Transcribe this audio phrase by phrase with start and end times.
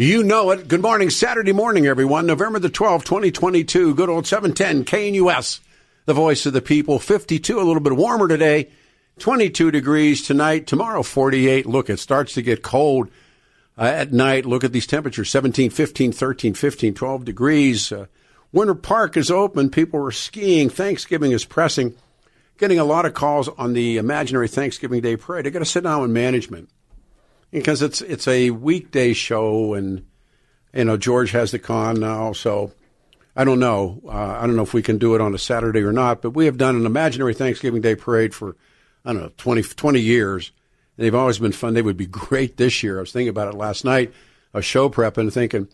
[0.00, 0.66] You know it.
[0.66, 2.24] Good morning, Saturday morning, everyone.
[2.24, 3.94] November the 12th, 2022.
[3.94, 5.60] Good old 710 KNUS,
[6.06, 6.98] the voice of the people.
[6.98, 8.70] 52, a little bit warmer today.
[9.18, 10.66] 22 degrees tonight.
[10.66, 11.66] Tomorrow, 48.
[11.66, 13.10] Look, it starts to get cold
[13.76, 14.46] uh, at night.
[14.46, 17.92] Look at these temperatures 17, 15, 13, 15, 12 degrees.
[17.92, 18.06] Uh,
[18.52, 19.68] Winter Park is open.
[19.68, 20.70] People are skiing.
[20.70, 21.94] Thanksgiving is pressing.
[22.56, 25.46] Getting a lot of calls on the imaginary Thanksgiving Day parade.
[25.46, 26.70] I got to sit down with management
[27.50, 30.06] because it's it's a weekday show, and
[30.74, 32.72] you know George has the con now, so
[33.36, 34.00] I don't know.
[34.06, 36.30] Uh, I don't know if we can do it on a Saturday or not, but
[36.30, 38.56] we have done an imaginary Thanksgiving Day parade for
[39.04, 40.52] I don't know 20, 20 years,
[40.96, 41.74] and they've always been fun.
[41.74, 42.98] They would be great this year.
[42.98, 44.12] I was thinking about it last night,
[44.52, 45.66] a show prep, and thinking,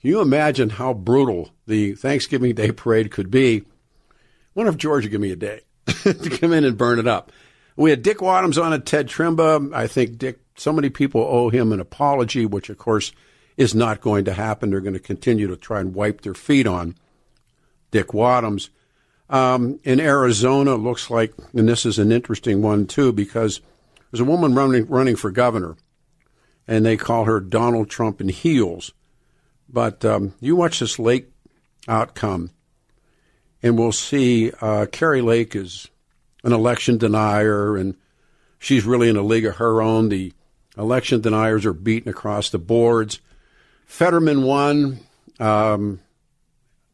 [0.00, 3.64] can you imagine how brutal the Thanksgiving Day parade could be?
[4.52, 7.32] What if George would give me a day to come in and burn it up?
[7.76, 9.72] We had Dick Wadhams on it, Ted Trimpa.
[9.72, 13.12] I think Dick so many people owe him an apology, which of course
[13.56, 14.70] is not going to happen.
[14.70, 16.94] They're going to continue to try and wipe their feet on
[17.90, 18.70] Dick Wadhams.
[19.30, 23.60] Um, in Arizona, looks like, and this is an interesting one too, because
[24.10, 25.76] there's a woman running running for governor,
[26.66, 28.92] and they call her Donald Trump in heels.
[29.68, 31.30] But um, you watch this Lake
[31.86, 32.50] outcome,
[33.62, 35.88] and we'll see uh, Kari Lake is
[36.42, 37.96] an election denier, and
[38.58, 40.08] she's really in a league of her own.
[40.08, 40.32] The
[40.78, 43.20] Election deniers are beaten across the boards.
[43.84, 45.00] Fetterman won.
[45.40, 46.00] Um,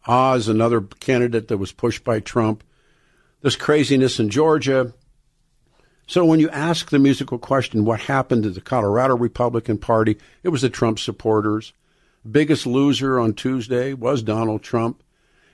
[0.07, 2.65] Oz, another candidate that was pushed by Trump.
[3.43, 4.95] This craziness in Georgia.
[6.07, 10.19] So when you ask the musical question, what happened to the Colorado Republican Party?
[10.43, 11.73] It was the Trump supporters.
[12.31, 15.03] Biggest loser on Tuesday was Donald Trump.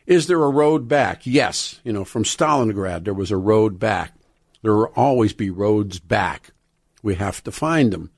[0.07, 1.27] Is there a road back?
[1.27, 1.81] Yes.
[1.85, 4.15] You know, from Stalingrad, there was a road back.
[4.63, 6.51] There will always be roads back.
[7.03, 8.11] We have to find them.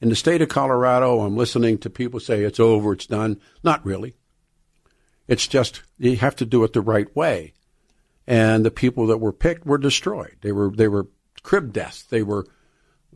[0.00, 3.40] In the state of Colorado, I'm listening to people say it's over, it's done.
[3.64, 4.14] Not really.
[5.26, 7.52] It's just you have to do it the right way.
[8.26, 10.36] And the people that were picked were destroyed.
[10.40, 11.08] They were they were
[11.42, 12.02] crib deaths.
[12.02, 12.46] They were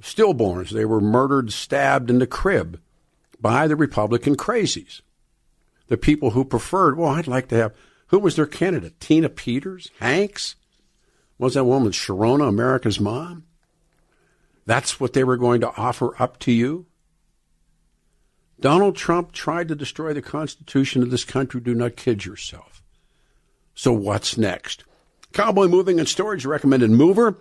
[0.00, 0.70] stillborns.
[0.70, 2.80] They were murdered, stabbed in the crib
[3.40, 5.02] by the Republican crazies.
[5.88, 7.74] The people who preferred, well, I'd like to have
[8.08, 9.00] who was their candidate?
[9.00, 9.90] Tina Peters?
[10.00, 10.56] Hanks?
[11.36, 13.44] What was that woman, Sharona, America's mom?
[14.64, 16.86] That's what they were going to offer up to you?
[18.60, 21.60] Donald Trump tried to destroy the Constitution of this country.
[21.60, 22.82] Do not kid yourself.
[23.74, 24.84] So, what's next?
[25.32, 27.38] Cowboy Moving and Storage recommended mover.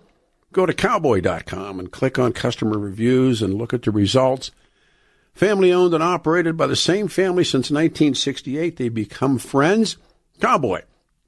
[0.52, 4.50] Go to cowboy.com and click on customer reviews and look at the results.
[5.32, 8.76] Family owned and operated by the same family since 1968.
[8.76, 9.96] They become friends.
[10.40, 10.82] Cowboy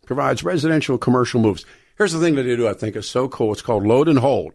[0.04, 1.64] provides residential commercial moves.
[1.96, 3.52] Here's the thing that they do I think is so cool.
[3.52, 4.52] It's called load and hold.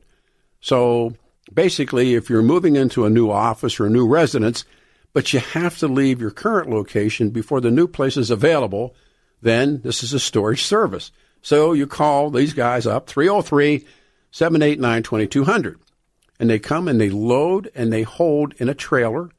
[0.61, 1.15] So
[1.53, 4.65] basically, if you're moving into a new office or a new residence,
[5.13, 8.95] but you have to leave your current location before the new place is available,
[9.41, 11.11] then this is a storage service.
[11.41, 13.85] So you call these guys up, 303
[14.31, 15.79] 789 2200,
[16.39, 19.29] and they come and they load and they hold in a trailer,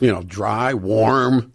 [0.00, 1.52] you know, dry, warm,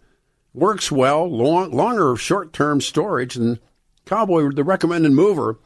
[0.54, 3.36] works well, long, longer short term storage.
[3.36, 3.58] And
[4.04, 5.58] Cowboy, the recommended mover,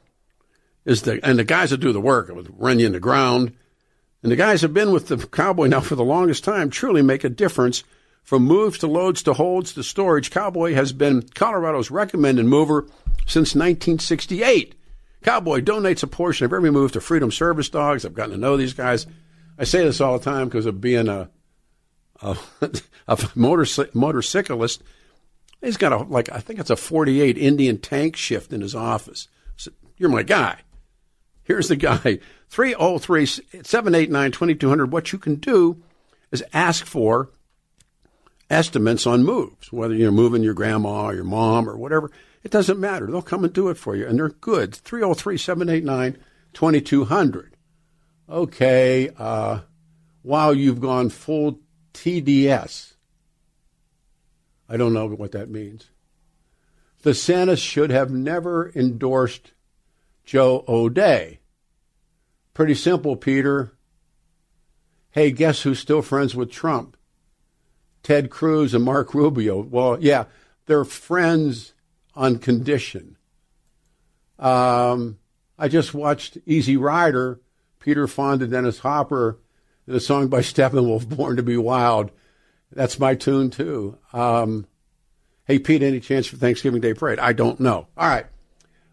[0.84, 3.54] is the, and the guys that do the work, run you in the ground,
[4.22, 7.24] and the guys have been with the Cowboy now for the longest time, truly make
[7.24, 7.84] a difference.
[8.22, 12.86] From moves to loads to holds to storage, Cowboy has been Colorado's recommended mover
[13.26, 14.76] since 1968.
[15.24, 18.04] Cowboy donates a portion of every move to Freedom Service Dogs.
[18.04, 19.08] I've gotten to know these guys.
[19.58, 21.30] I say this all the time because of being a
[22.20, 22.36] a,
[23.08, 24.82] a motorcyclist.
[25.60, 29.28] He's got a like I think it's a 48 Indian tank shift in his office.
[29.56, 30.60] So, you're my guy.
[31.42, 32.20] Here's the guy
[32.52, 34.92] 303 789 2200.
[34.92, 35.82] What you can do
[36.30, 37.30] is ask for
[38.50, 42.10] estimates on moves, whether you're moving your grandma or your mom or whatever.
[42.44, 43.06] It doesn't matter.
[43.06, 44.74] They'll come and do it for you, and they're good.
[44.74, 46.22] 303 789
[46.52, 47.56] 2200.
[48.28, 49.60] Okay, uh,
[50.22, 51.58] wow, you've gone full
[51.94, 52.92] TDS.
[54.68, 55.88] I don't know what that means.
[57.00, 59.52] The Senate should have never endorsed
[60.26, 61.38] Joe O'Dea.
[62.54, 63.72] Pretty simple, Peter.
[65.10, 66.96] Hey, guess who's still friends with Trump?
[68.02, 69.60] Ted Cruz and Marco Rubio.
[69.60, 70.24] Well, yeah,
[70.66, 71.74] they're friends
[72.14, 73.16] on condition.
[74.38, 75.18] Um,
[75.58, 77.40] I just watched Easy Rider,
[77.78, 79.38] Peter Fonda, Dennis Hopper,
[79.86, 82.10] the song by Steppenwolf, Born to Be Wild.
[82.72, 83.98] That's my tune, too.
[84.12, 84.66] Um,
[85.44, 87.18] hey, Pete, any chance for Thanksgiving Day parade?
[87.18, 87.86] I don't know.
[87.96, 88.26] All right.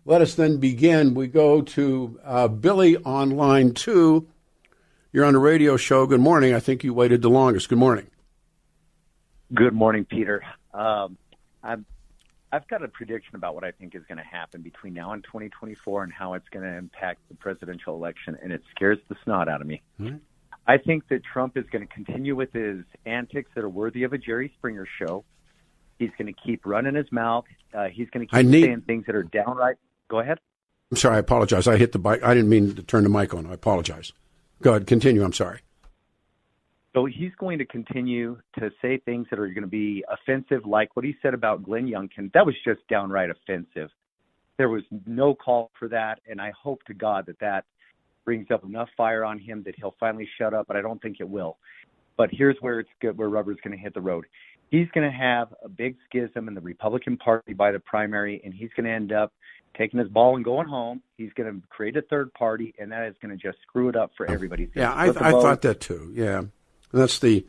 [0.05, 1.13] Let us then begin.
[1.13, 4.27] We go to uh, Billy on line two.
[5.11, 6.05] You're on the radio show.
[6.05, 6.53] Good morning.
[6.53, 7.69] I think you waited the longest.
[7.69, 8.07] Good morning.
[9.53, 10.43] Good morning, Peter.
[10.73, 11.17] Um,
[11.63, 11.83] I've,
[12.51, 15.23] I've got a prediction about what I think is going to happen between now and
[15.23, 19.49] 2024 and how it's going to impact the presidential election, and it scares the snot
[19.49, 19.81] out of me.
[19.99, 20.17] Mm-hmm.
[20.67, 24.13] I think that Trump is going to continue with his antics that are worthy of
[24.13, 25.25] a Jerry Springer show.
[25.97, 27.45] He's going to keep running his mouth.
[27.73, 28.65] Uh, he's going to keep need...
[28.65, 29.77] saying things that are downright
[30.09, 30.39] Go ahead.
[30.91, 31.17] I'm sorry.
[31.17, 31.67] I apologize.
[31.67, 32.23] I hit the bike.
[32.23, 33.45] I didn't mean to turn the mic on.
[33.45, 34.11] I apologize.
[34.61, 34.87] Go ahead.
[34.87, 35.23] Continue.
[35.23, 35.61] I'm sorry.
[36.95, 40.95] So he's going to continue to say things that are going to be offensive, like
[40.95, 42.33] what he said about Glenn Youngkin.
[42.33, 43.89] That was just downright offensive.
[44.57, 47.65] There was no call for that, and I hope to God that that
[48.25, 50.67] brings up enough fire on him that he'll finally shut up.
[50.67, 51.57] But I don't think it will.
[52.17, 54.25] But here's where it's good, where rubber's going to hit the road.
[54.69, 58.53] He's going to have a big schism in the Republican Party by the primary, and
[58.53, 59.33] he's going to end up
[59.75, 61.01] taking his ball and going home.
[61.17, 63.95] He's going to create a third party, and that is going to just screw it
[63.95, 64.69] up for everybody.
[64.75, 66.11] Yeah, I, I thought that too.
[66.13, 66.51] Yeah, and
[66.91, 67.45] that's the,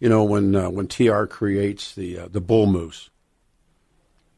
[0.00, 3.10] you know, when uh, when TR creates the uh, the bull moose.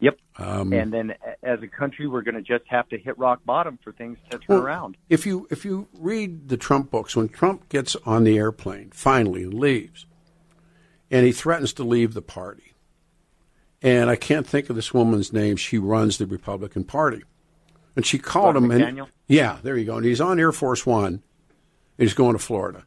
[0.00, 0.18] Yep.
[0.38, 3.78] Um, and then as a country, we're going to just have to hit rock bottom
[3.82, 4.98] for things to turn well, around.
[5.08, 9.44] If you if you read the Trump books, when Trump gets on the airplane finally
[9.44, 10.04] and leaves,
[11.10, 12.74] and he threatens to leave the party,
[13.82, 15.56] and I can't think of this woman's name.
[15.56, 17.22] She runs the Republican Party,
[17.94, 18.68] and she called him.
[18.68, 19.02] McDaniel?
[19.02, 19.96] And, yeah, there you go.
[19.96, 21.22] And he's on Air Force One.
[21.98, 22.84] He's going to Florida,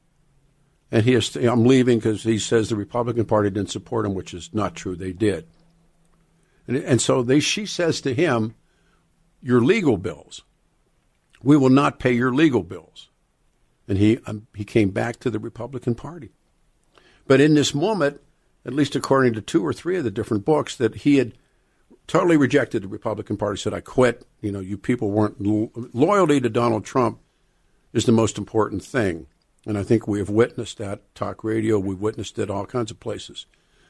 [0.92, 1.36] and he is.
[1.36, 4.96] I'm leaving because he says the Republican Party didn't support him, which is not true.
[4.96, 5.48] They did.
[6.68, 8.56] And, and so they, she says to him,
[9.42, 10.44] "Your legal bills.
[11.42, 13.10] We will not pay your legal bills."
[13.88, 16.32] And he um, he came back to the Republican Party.
[17.30, 18.20] But in this moment,
[18.66, 21.34] at least according to two or three of the different books, that he had
[22.08, 24.26] totally rejected the Republican Party, said, I quit.
[24.42, 25.40] You know, you people weren't.
[25.40, 27.20] Lo- loyalty to Donald Trump
[27.94, 29.28] is the most important thing.
[29.68, 31.14] And I think we have witnessed that.
[31.14, 33.46] Talk radio, We've witnessed it all kinds of places.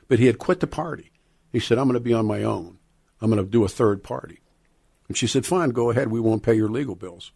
[0.09, 1.09] But he had quit the party.
[1.49, 2.77] He said, I'm going to be on my own.
[3.21, 4.41] I'm going to do a third party.
[5.07, 6.11] And she said, Fine, go ahead.
[6.11, 7.31] We won't pay your legal bills.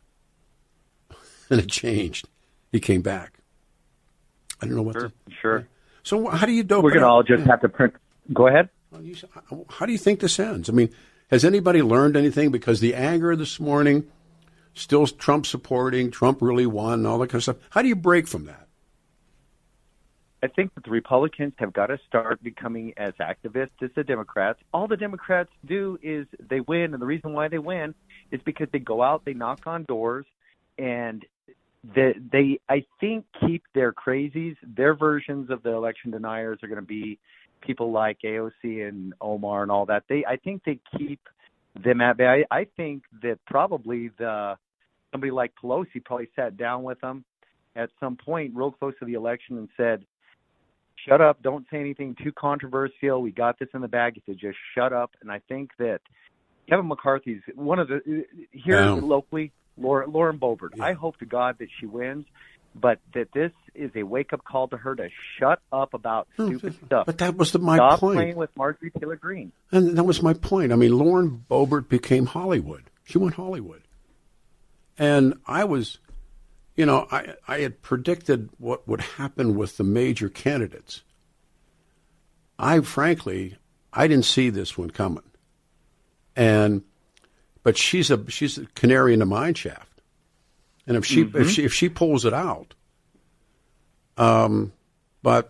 [1.49, 2.27] and it changed.
[2.73, 3.39] He came back.
[4.61, 5.13] I don't know what sure.
[5.41, 5.67] Sure.
[6.03, 6.83] So how do you dope?
[6.83, 7.95] We're going to all just have to print.
[8.31, 8.69] Go ahead.
[9.69, 10.69] How do you think this ends?
[10.69, 10.89] I mean,
[11.31, 12.51] has anybody learned anything?
[12.51, 14.07] Because the anger this morning,
[14.73, 17.57] still Trump supporting, Trump really won, all that kind of stuff.
[17.71, 18.67] How do you break from that?
[20.43, 24.59] I think that the Republicans have got to start becoming as activists as the Democrats.
[24.73, 27.95] All the Democrats do is they win, and the reason why they win
[28.29, 30.25] is because they go out, they knock on doors,
[30.77, 31.25] and
[31.83, 34.55] they, they I think keep their crazies.
[34.75, 37.19] Their versions of the election deniers are going to be
[37.61, 40.03] people like AOC and Omar and all that.
[40.07, 41.19] They I think they keep
[41.83, 42.45] them at bay.
[42.51, 44.55] I, I think that probably the
[45.11, 47.25] somebody like Pelosi probably sat down with them
[47.75, 50.05] at some point real close to the election and said,
[51.07, 51.41] "Shut up!
[51.41, 53.21] Don't say anything too controversial.
[53.21, 54.21] We got this in the bag.
[54.25, 55.99] You just shut up." And I think that
[56.69, 60.75] Kevin McCarthy's one of the uh, here locally Lauren, Lauren Boebert.
[60.75, 60.85] Yeah.
[60.85, 62.25] I hope to God that she wins,
[62.75, 66.75] but that this is a wake up call to her to shut up about stupid
[66.85, 67.05] stuff.
[67.05, 68.15] But that was the, my Stop point.
[68.17, 69.51] playing with Marjorie Taylor Greene.
[69.71, 70.71] And that was my point.
[70.71, 72.83] I mean, Lauren Boebert became Hollywood.
[73.03, 73.81] She went Hollywood,
[74.97, 75.97] and I was,
[76.75, 81.01] you know, I I had predicted what would happen with the major candidates.
[82.57, 83.57] I frankly,
[83.91, 85.23] I didn't see this one coming,
[86.35, 86.83] and
[87.63, 90.01] but she's a she's a canary in the mine shaft,
[90.85, 91.41] and if she mm-hmm.
[91.41, 92.73] if she if she pulls it out,
[94.17, 94.73] um,
[95.21, 95.49] but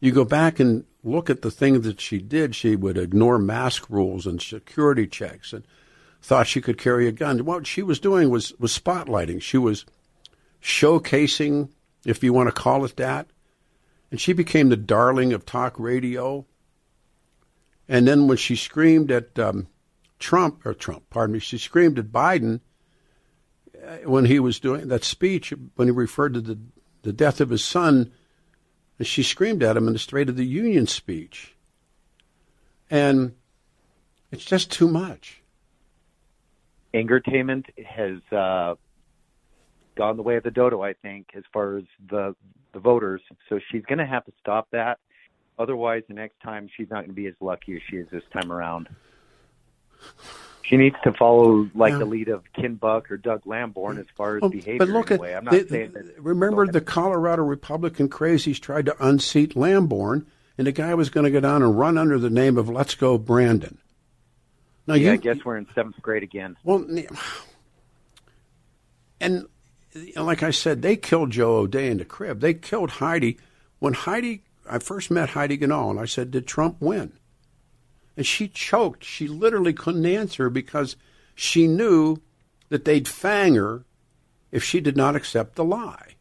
[0.00, 2.54] you go back and look at the things that she did.
[2.54, 5.64] She would ignore mask rules and security checks, and
[6.22, 7.44] thought she could carry a gun.
[7.44, 9.42] What she was doing was was spotlighting.
[9.42, 9.84] She was
[10.62, 11.70] showcasing,
[12.04, 13.28] if you want to call it that,
[14.10, 16.44] and she became the darling of talk radio.
[17.88, 19.66] And then when she screamed at um,
[20.18, 22.60] Trump, or Trump, pardon me, she screamed at Biden
[23.86, 26.58] uh, when he was doing that speech, when he referred to the,
[27.02, 28.12] the death of his son,
[28.98, 31.54] and she screamed at him in the State of the Union speech.
[32.90, 33.34] And
[34.30, 35.42] it's just too much.
[36.94, 38.74] Angertainment has uh,
[39.96, 42.34] gone the way of the dodo, I think, as far as the
[42.72, 43.22] the voters.
[43.48, 44.98] So she's going to have to stop that.
[45.58, 48.22] Otherwise, the next time she's not going to be as lucky as she is this
[48.32, 48.88] time around.
[50.62, 51.98] She needs to follow like Yeah.
[51.98, 54.78] the lead of Ken Buck or Doug Lamborn as far as oh, Well, behavior.
[54.78, 55.20] but look at.
[55.22, 56.22] I'm not the- saying that.
[56.22, 60.26] remember the Colorado Republican crazies tried to unseat Lamborn,
[60.58, 62.94] and the guy was going to go down and run under the name of Let's
[62.94, 63.78] Go Brandon.
[64.86, 66.56] Now Yeah, you I guess we're in seventh grade again.
[66.64, 66.84] well,
[69.20, 69.46] and
[70.16, 72.40] and like I said, they killed Joe O'Dea in the crib.
[72.40, 73.38] They killed Heidi
[73.78, 74.42] when Heidi.
[74.70, 77.12] I first met Heidi Ganahl, and I said, "Did Trump win?"
[78.18, 79.04] And she choked.
[79.04, 80.96] She literally couldn't answer because
[81.36, 82.16] she knew
[82.68, 83.84] that they'd fang her
[84.50, 86.16] if she did not accept the lie.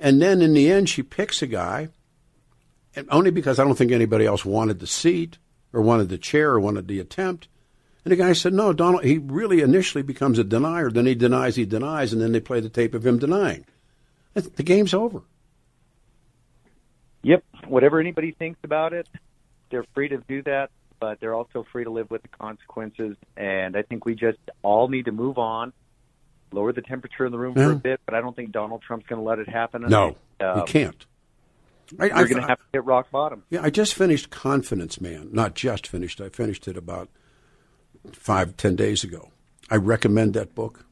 [0.00, 1.90] And then in the end, she picks a guy,
[2.96, 5.38] and only because I don't think anybody else wanted the seat
[5.72, 7.46] or wanted the chair or wanted the attempt.
[8.04, 11.54] And the guy said, no, Donald, he really initially becomes a denier, then he denies,
[11.54, 13.64] he denies, and then they play the tape of him denying.
[14.34, 15.22] The game's over.
[17.22, 17.44] Yep.
[17.68, 19.08] Whatever anybody thinks about it,
[19.70, 20.70] they're free to do that,
[21.00, 23.16] but they're also free to live with the consequences.
[23.36, 25.72] And I think we just all need to move on,
[26.52, 28.00] lower the temperature in the room for a bit.
[28.04, 29.82] But I don't think Donald Trump's going to let it happen.
[29.88, 31.06] No, Um, you can't.
[31.98, 33.42] I, We're going to have to hit rock bottom.
[33.50, 35.30] Yeah, I just finished Confidence Man.
[35.32, 36.20] Not just finished.
[36.20, 37.08] I finished it about
[38.12, 39.30] five, ten days ago.
[39.70, 40.84] I recommend that book.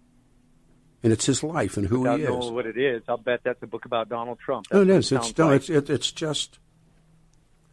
[1.00, 2.30] And it's his life and who Without he is.
[2.30, 4.66] knowing what it is, I'll bet that's a book about Donald Trump.
[4.72, 5.18] No, That's is.
[5.18, 5.56] It's no, like.
[5.60, 6.58] it's it, it's just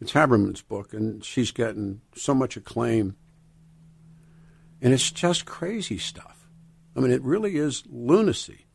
[0.00, 3.16] it's Haberman's book, and she's getting so much acclaim,
[4.80, 6.48] and it's just crazy stuff.
[6.96, 8.66] I mean, it really is lunacy.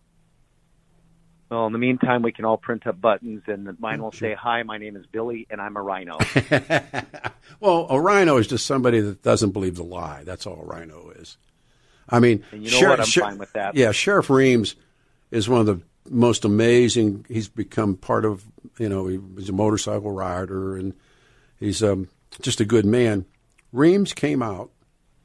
[1.50, 4.64] Well, in the meantime, we can all print up buttons, and mine will say, "Hi,
[4.64, 6.18] my name is Billy, and I'm a rhino."
[7.60, 10.24] Well, a rhino is just somebody that doesn't believe the lie.
[10.24, 11.38] That's all a rhino is.
[12.10, 13.00] I mean, And you know what?
[13.00, 13.76] I'm fine with that.
[13.76, 14.76] Yeah, Sheriff Reams
[15.30, 17.26] is one of the most amazing.
[17.30, 18.44] He's become part of,
[18.80, 20.96] you know, he was a motorcycle rider and
[21.62, 22.10] he's um,
[22.42, 23.26] just a good man.
[23.72, 24.72] Reams came out,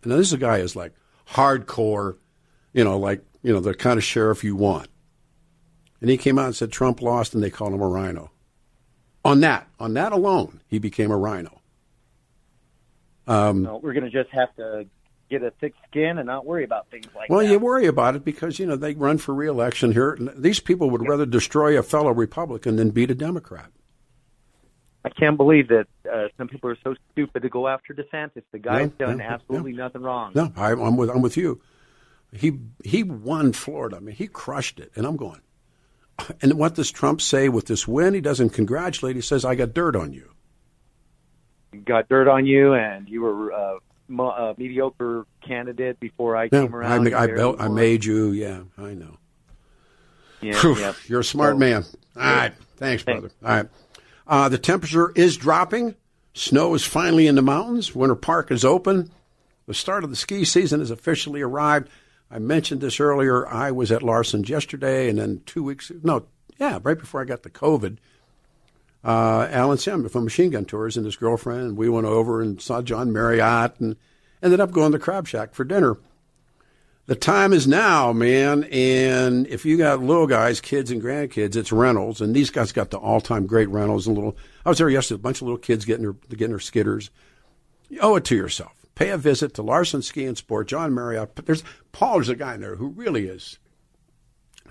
[0.05, 0.93] and this is a guy who's like
[1.31, 2.19] hardcore,
[2.73, 4.88] you know, like, you know, the kind of sheriff you want.
[6.00, 8.31] And he came out and said Trump lost, and they called him a rhino.
[9.25, 11.61] On that, on that alone, he became a rhino.
[13.62, 14.87] no, we're going to just have to
[15.28, 17.45] get a thick skin and not worry about things like Well, that.
[17.45, 20.16] Well, you worry about it because you know they run for reelection here.
[20.37, 23.73] These people would rather destroy a fellow Republican than beat a Democrat.
[25.06, 28.42] I can't believe that uh, some people are so stupid to go after DeSantis.
[28.50, 30.32] The guy's Yeah, done yeah, absolutely nothing wrong.
[30.34, 31.60] No, I, I'm with I'm with you.
[32.32, 33.98] He he won Florida.
[33.98, 35.40] I mean, he crushed it, and I'm going.
[36.42, 38.14] And what does Trump say with this win?
[38.14, 39.14] He doesn't congratulate.
[39.16, 40.32] He says, "I got dirt on you."
[41.72, 46.48] You got dirt on you, and you were uh, mo- a mediocre candidate before I
[46.48, 47.14] came around.
[47.14, 48.32] I, You built, I made you.
[48.32, 49.18] Yeah, I know.
[50.40, 50.92] Yeah, yeah.
[51.06, 51.84] You're a smart So- man.
[52.16, 52.52] All right.
[52.76, 53.30] Thanks, brother.
[53.44, 53.66] All right.
[54.26, 55.95] Uh, the temperature is dropping.
[56.35, 57.95] Snow is finally in the mountains.
[57.95, 59.11] Winter Park is open.
[59.66, 61.88] The start of the ski season has officially arrived.
[62.30, 63.47] I mentioned this earlier.
[63.49, 66.26] I was at Larson's yesterday, and then two weeks, no,
[66.59, 67.99] yeah, right before I got the COVID,
[69.04, 72.61] uh, Alan Sim from Machine Gun Tours and his girlfriend, and we went over and
[72.61, 73.97] saw John Marriott and
[74.42, 75.97] ended up going to the Crab Shack for dinner.
[77.06, 78.64] The time is now, man.
[78.64, 82.20] And if you got little guys, kids, and grandkids, it's rentals.
[82.20, 84.08] And these guys got the all-time great rentals.
[84.08, 85.20] And little, I was there yesterday.
[85.20, 87.10] A bunch of little kids getting their getting their skitters.
[87.88, 88.72] You owe it to yourself.
[88.96, 90.66] Pay a visit to Larson Ski and Sport.
[90.66, 91.36] John Marriott.
[91.36, 92.14] There's Paul.
[92.14, 93.58] There's a guy in there who really is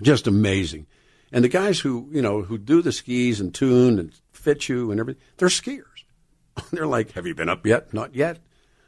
[0.02, 0.86] just amazing.
[1.32, 4.90] And the guys who you know who do the skis and tune and fit you
[4.90, 6.04] and everything, they're skiers.
[6.70, 7.94] they're like, "Have you been up yet?
[7.94, 8.40] Not yet.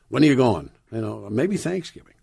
[0.08, 0.70] When are you going?
[0.92, 2.14] You know, maybe Thanksgiving."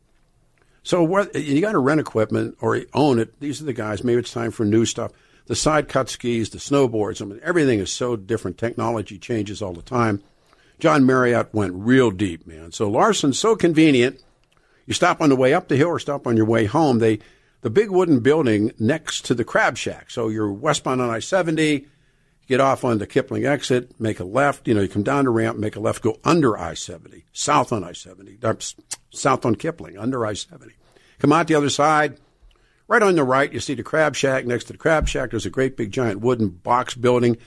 [0.85, 3.39] So what, you got to rent equipment or own it.
[3.39, 4.03] These are the guys.
[4.03, 5.11] Maybe it's time for new stuff.
[5.47, 7.23] The side cut skis, the snowboards.
[7.23, 8.59] I mean, everything is so different.
[8.59, 10.21] Technology changes all the time.
[10.77, 12.71] John Marriott went real deep, man.
[12.71, 14.21] So Larson's so convenient.
[14.85, 16.99] You stop on the way up the hill or stop on your way home.
[16.99, 17.17] They,
[17.61, 20.11] the big wooden building next to the Crab Shack.
[20.11, 21.87] So you're westbound on I-70.
[22.47, 24.67] Get off on the Kipling exit, make a left.
[24.67, 27.83] You know, you come down the ramp, make a left, go under I-70, south on
[27.83, 28.53] I-70, uh,
[29.09, 30.73] south on Kipling, under I-70.
[31.19, 32.19] Come out the other side.
[32.87, 34.45] Right on the right, you see the Crab Shack.
[34.45, 37.37] Next to the Crab Shack, there's a great big giant wooden box building.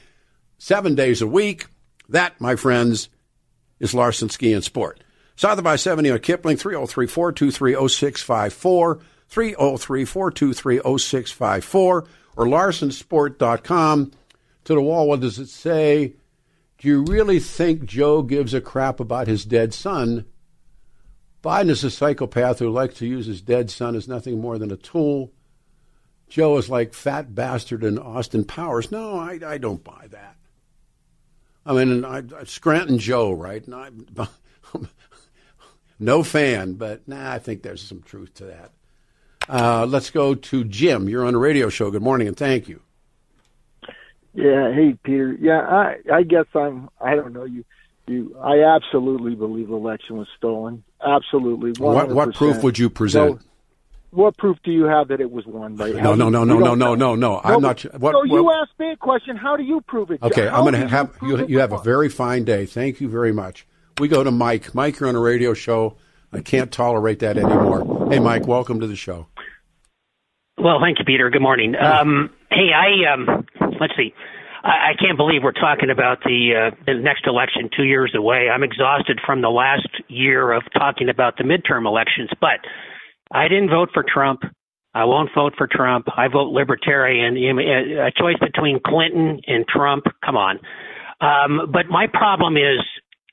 [0.59, 1.67] Seven days a week.
[2.09, 3.09] That, my friends,
[3.78, 5.05] is Larson Ski and Sport.
[5.37, 9.00] South of I-70 on Kipling, 303-423-0654,
[9.31, 14.12] 303-423-0654, or larsonsport.com.
[14.69, 16.13] To the wall, what does it say?
[16.77, 20.27] Do you really think Joe gives a crap about his dead son?
[21.43, 24.71] Biden is a psychopath who likes to use his dead son as nothing more than
[24.71, 25.33] a tool.
[26.29, 28.93] Joe is like fat bastard and Austin Powers.
[28.93, 30.37] No, I, I don't buy that.
[31.65, 33.65] I mean, I, Scranton Joe, right?
[33.73, 33.89] I,
[35.99, 38.73] no fan, but nah, I think there's some truth to that.
[39.49, 41.09] Uh, let's go to Jim.
[41.09, 41.91] You're on a radio show.
[41.91, 42.83] Good morning, and thank you.
[44.38, 45.37] Yeah, hey Peter.
[45.40, 46.88] Yeah, I I guess I'm.
[47.00, 47.64] I don't know you.
[48.07, 50.85] You, I absolutely believe the election was stolen.
[51.04, 51.73] Absolutely.
[51.73, 51.80] 100%.
[51.80, 53.42] What what proof would you present?
[53.42, 53.49] So,
[54.11, 55.90] what proof do you have that it was won by?
[55.90, 57.40] No, no, no, no, no, no, no, no.
[57.42, 57.83] I'm not.
[58.00, 59.37] What, so you what, asked me a question.
[59.37, 60.23] How do you prove it?
[60.23, 61.45] Okay, How I'm going to have you.
[61.47, 62.64] You have a very fine day.
[62.64, 63.66] Thank you very much.
[63.99, 64.73] We go to Mike.
[64.73, 65.97] Mike, you're on a radio show.
[66.33, 68.09] I can't tolerate that anymore.
[68.09, 69.26] Hey, Mike, welcome to the show.
[70.57, 71.28] Well, thank you, Peter.
[71.28, 71.75] Good morning.
[71.76, 73.47] Um, hey, I um,
[73.80, 74.12] let's see.
[74.64, 78.49] I, I can't believe we're talking about the uh, the next election two years away.
[78.52, 82.61] I'm exhausted from the last year of talking about the midterm elections, but
[83.32, 84.42] I didn't vote for Trump.
[84.94, 86.06] I won't vote for Trump.
[86.16, 87.37] I vote libertarian.
[87.37, 90.04] A choice between Clinton and Trump.
[90.25, 90.58] Come on.
[91.20, 92.80] Um, but my problem is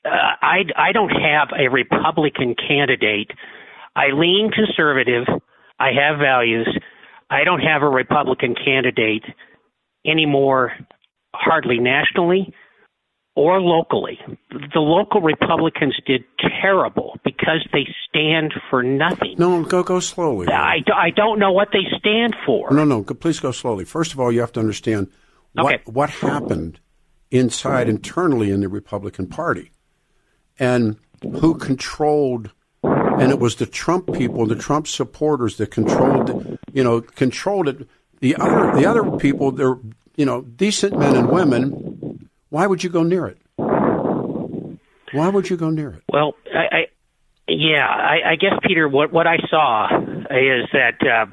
[0.04, 0.10] uh,
[0.42, 3.30] I, I don't have a Republican candidate.
[3.96, 5.24] I lean conservative.
[5.78, 6.68] I have values.
[7.30, 9.24] I don't have a Republican candidate
[10.06, 10.72] anymore,
[11.34, 12.54] hardly nationally
[13.36, 14.18] or locally.
[14.50, 16.24] The local Republicans did
[16.60, 19.36] terrible because they stand for nothing.
[19.38, 20.48] No, go go slowly.
[20.48, 22.72] I, I don't know what they stand for.
[22.72, 23.84] No, no, please go slowly.
[23.84, 25.08] First of all, you have to understand
[25.52, 25.82] what okay.
[25.84, 26.80] what happened
[27.30, 29.70] inside internally in the Republican Party,
[30.58, 32.50] and who controlled.
[32.82, 37.88] And it was the Trump people, the Trump supporters that controlled, you know, controlled it.
[38.20, 39.78] The other, the other people, they're,
[40.16, 41.96] you know, decent men and women
[42.50, 43.38] why would you go near it?
[45.12, 46.02] Why would you go near it?
[46.12, 46.86] Well, I, I
[47.48, 51.26] yeah, I, I guess Peter, what what I saw is that uh,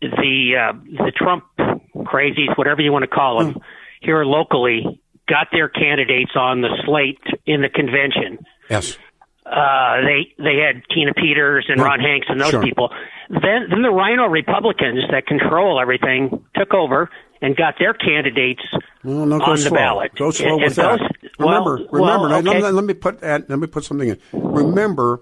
[0.00, 0.72] the uh,
[1.04, 3.60] the Trump crazies, whatever you want to call them, mm.
[4.00, 8.44] here locally, got their candidates on the slate in the convention.
[8.70, 8.96] Yes.
[9.44, 12.62] Uh, they they had Tina Peters and Ron Hanks and those sure.
[12.62, 12.90] people.
[13.30, 18.62] Then then the Rhino Republicans that control everything took over and got their candidates
[19.04, 19.70] well, no, on slow.
[19.70, 20.14] the ballot.
[20.16, 21.00] Go slow and, with that.
[21.38, 22.28] Remember, well, remember.
[22.28, 22.62] Well, okay.
[22.62, 24.18] let, let, me put let me put something in.
[24.32, 25.20] Remember,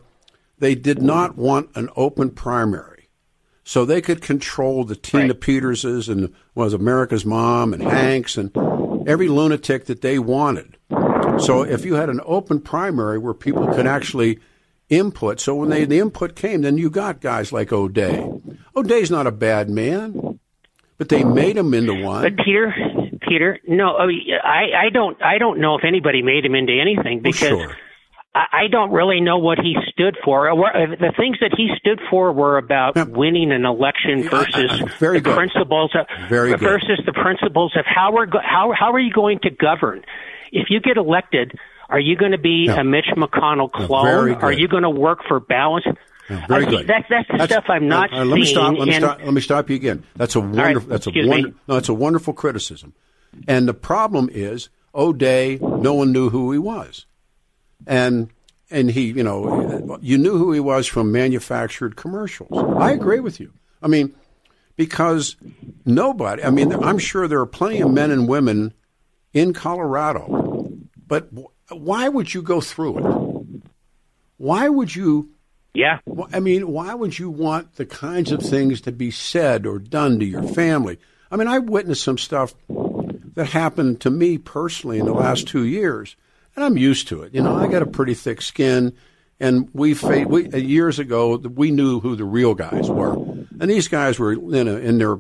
[0.59, 3.09] they did not want an open primary,
[3.65, 5.41] so they could control the Tina right.
[5.41, 8.57] Peterses and was America's Mom and Hanks and
[9.07, 10.77] every lunatic that they wanted.
[11.39, 14.41] So if you had an open primary where people could actually
[14.89, 18.31] input, so when they, the input came, then you got guys like O'Dea.
[18.75, 20.36] O'Dea's not a bad man.
[20.99, 22.23] But they made him into one.
[22.23, 22.75] But Peter,
[23.29, 27.43] Peter, no, I, I don't, I don't know if anybody made him into anything because
[27.43, 27.77] well, sure.
[28.35, 30.51] I, I don't really know what he stood for.
[30.51, 35.19] Uh, uh, the things that he stood for were about winning an election versus Very
[35.19, 35.37] the good.
[35.37, 36.61] principles of Very good.
[36.61, 40.03] versus the principles of how we're go, how how are you going to govern?
[40.53, 41.53] If you get elected,
[41.89, 44.05] are you going to be a Mitch McConnell clone?
[44.07, 44.35] Very.
[44.35, 45.85] Are you going to work for balance?
[46.29, 46.87] Yeah, very I- good.
[46.87, 48.77] That's that's the stuff I'm not uh, uh, let me stop.
[48.77, 49.21] Let me stop.
[49.23, 50.05] Let me stop you again.
[50.17, 50.89] That's a right, wonderful.
[50.89, 51.75] that's a wonder, no.
[51.75, 52.95] That's a wonderful criticism.
[53.47, 55.59] And the problem is O'Dea.
[55.61, 57.07] No one knew who he was,
[57.87, 58.31] and
[58.71, 62.51] and he, you know, you knew who he was from manufactured commercials.
[62.79, 63.53] I agree with you.
[63.83, 64.15] I mean,
[64.77, 65.37] because
[65.85, 66.43] nobody.
[66.43, 68.75] I mean, I'm sure there are plenty of men and women
[69.33, 70.73] in Colorado,
[71.07, 71.29] but
[71.71, 73.63] why would you go through it?
[74.39, 75.31] Why would you?
[75.77, 75.99] Yeah.
[76.07, 79.79] Well, I mean, why would you want the kinds of things to be said or
[79.79, 80.99] done to your family?
[81.31, 82.55] I mean, I witnessed some stuff
[83.35, 86.17] that happened to me personally in the last two years,
[86.55, 87.35] and I'm used to it.
[87.35, 88.95] You know, I got a pretty thick skin,
[89.39, 93.89] and we, we uh, years ago we knew who the real guys were, and these
[93.89, 95.19] guys were in their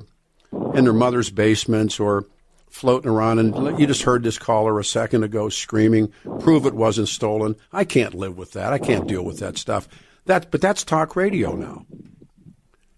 [0.75, 2.25] in their mother's basements or
[2.71, 3.40] floating around.
[3.40, 7.85] And you just heard this caller a second ago screaming, "Prove it wasn't stolen." I
[7.85, 8.73] can't live with that.
[8.73, 9.87] I can't deal with that stuff.
[10.27, 11.87] That, but that's talk radio now.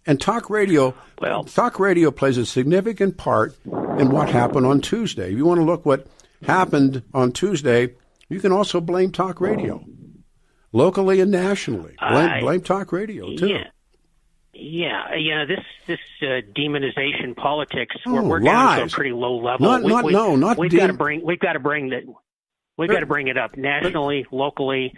[0.06, 5.30] And talk radio, Well- talk radio plays a significant part in what happened on Tuesday.
[5.32, 6.06] If you want to look what
[6.46, 7.94] happened on Tuesday,
[8.30, 9.84] you can also blame talk radio,
[10.72, 11.94] locally and nationally.
[11.98, 13.48] Blame, I- blame talk radio too.
[13.48, 13.64] Yeah.
[14.60, 15.44] Yeah, yeah.
[15.44, 17.94] This this uh, demonization politics.
[18.06, 19.66] Oh, we're, we're down to a pretty low level.
[19.68, 21.20] Not- not- no, not We've dem- got to bring.
[21.24, 22.02] We've got to bring that.
[22.76, 24.94] We've got to bring it up nationally, locally,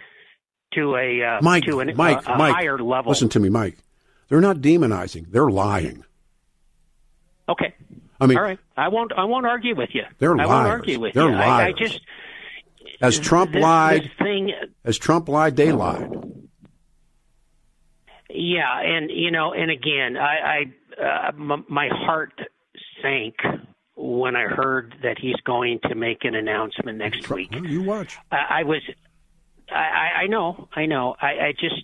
[0.73, 3.09] to a uh, Mike, to an, Mike, a, a Mike, higher level.
[3.11, 3.77] Listen to me, Mike.
[4.29, 5.31] They're not demonizing.
[5.31, 6.03] They're lying.
[7.49, 7.73] Okay.
[8.19, 8.59] I mean, All right.
[8.77, 9.11] I won't.
[9.17, 10.03] I won't argue with you.
[10.19, 10.49] They're I liars.
[10.49, 11.35] won't argue with They're you.
[11.35, 11.99] I, I just
[13.01, 14.51] as Trump this, lied, This thing.
[14.85, 16.09] as Trump lied, they lied.
[18.29, 20.63] Yeah, and you know, and again, I,
[20.99, 22.33] I uh, m- my heart
[23.01, 23.35] sank
[23.95, 27.53] when I heard that he's going to make an announcement next week.
[27.53, 28.17] You watch.
[28.31, 28.81] I, I was,
[29.71, 31.15] I, I know, I know.
[31.21, 31.83] I, I just,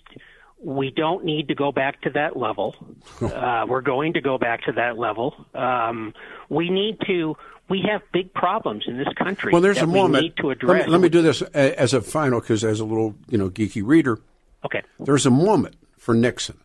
[0.62, 2.74] we don't need to go back to that level.
[3.20, 5.34] Uh, we're going to go back to that level.
[5.54, 6.14] Um,
[6.48, 7.36] we need to.
[7.68, 9.52] We have big problems in this country.
[9.52, 10.22] Well, there's that a moment.
[10.22, 10.78] we need to address.
[10.80, 13.50] Let me, let me do this as a final, because as a little, you know,
[13.50, 14.20] geeky reader,
[14.64, 14.82] Okay.
[15.00, 16.58] there's a moment for Nixon,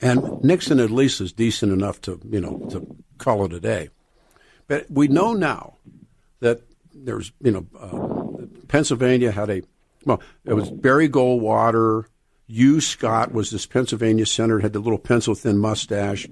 [0.00, 3.88] and Nixon at least is decent enough to, you know, to call it a day.
[4.68, 5.74] But we know now
[6.40, 6.60] that
[6.94, 9.62] there's, you know, uh, Pennsylvania had a,
[10.04, 12.06] well, it was Barry Goldwater,
[12.46, 16.28] Hugh Scott was this Pennsylvania senator, had the little pencil thin mustache,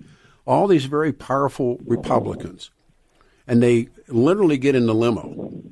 [0.46, 2.70] all these very powerful Republicans.
[3.46, 5.62] And they literally get in the limo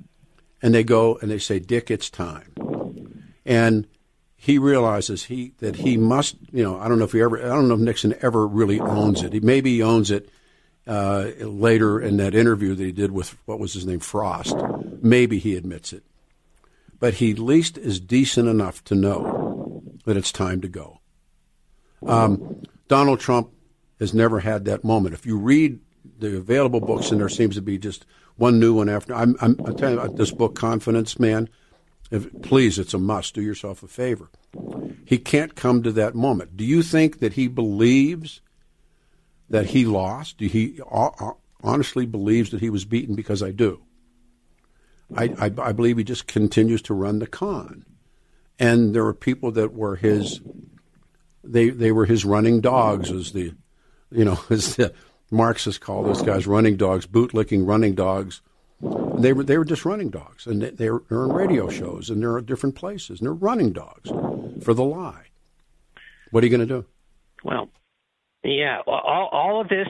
[0.63, 2.53] and they go and they say, Dick, it's time.
[3.45, 3.87] And
[4.37, 7.49] he realizes he that he must, you know, I don't know if he ever, I
[7.49, 9.35] don't know if Nixon ever really owns it.
[9.35, 10.31] He maybe he owns it
[10.87, 14.57] uh, later in that interview that he did with what was his name, Frost.
[15.03, 16.05] Maybe he admits it,
[17.01, 21.01] but he at least is decent enough to know that it's time to go.
[22.07, 23.51] Um, Donald Trump
[23.99, 25.15] has never had that moment.
[25.15, 25.81] If you read
[26.19, 29.15] the available books, and there seems to be just one new one after.
[29.15, 31.49] I'm, I'm, I'm telling you about this book, Confidence Man.
[32.11, 33.35] If, please, it's a must.
[33.35, 34.31] Do yourself a favor.
[35.05, 36.57] He can't come to that moment.
[36.57, 38.41] Do you think that he believes
[39.49, 40.39] that he lost?
[40.39, 43.15] Do he ho- honestly believes that he was beaten?
[43.15, 43.83] Because I do.
[45.17, 47.85] I, I, I believe he just continues to run the con.
[48.59, 50.41] And there were people that were his,
[51.43, 53.55] they, they were his running dogs, as the,
[54.11, 54.93] you know, as the
[55.31, 58.43] Marxists call those guys running dogs, bootlicking running dogs.
[59.19, 62.23] They were they were just running dogs, and they, they're, they're in radio shows, and
[62.23, 64.09] they're at different places, and they're running dogs
[64.65, 65.27] for the lie.
[66.31, 66.87] What are you going to do?
[67.45, 67.69] Well,
[68.43, 69.89] yeah, all, all of this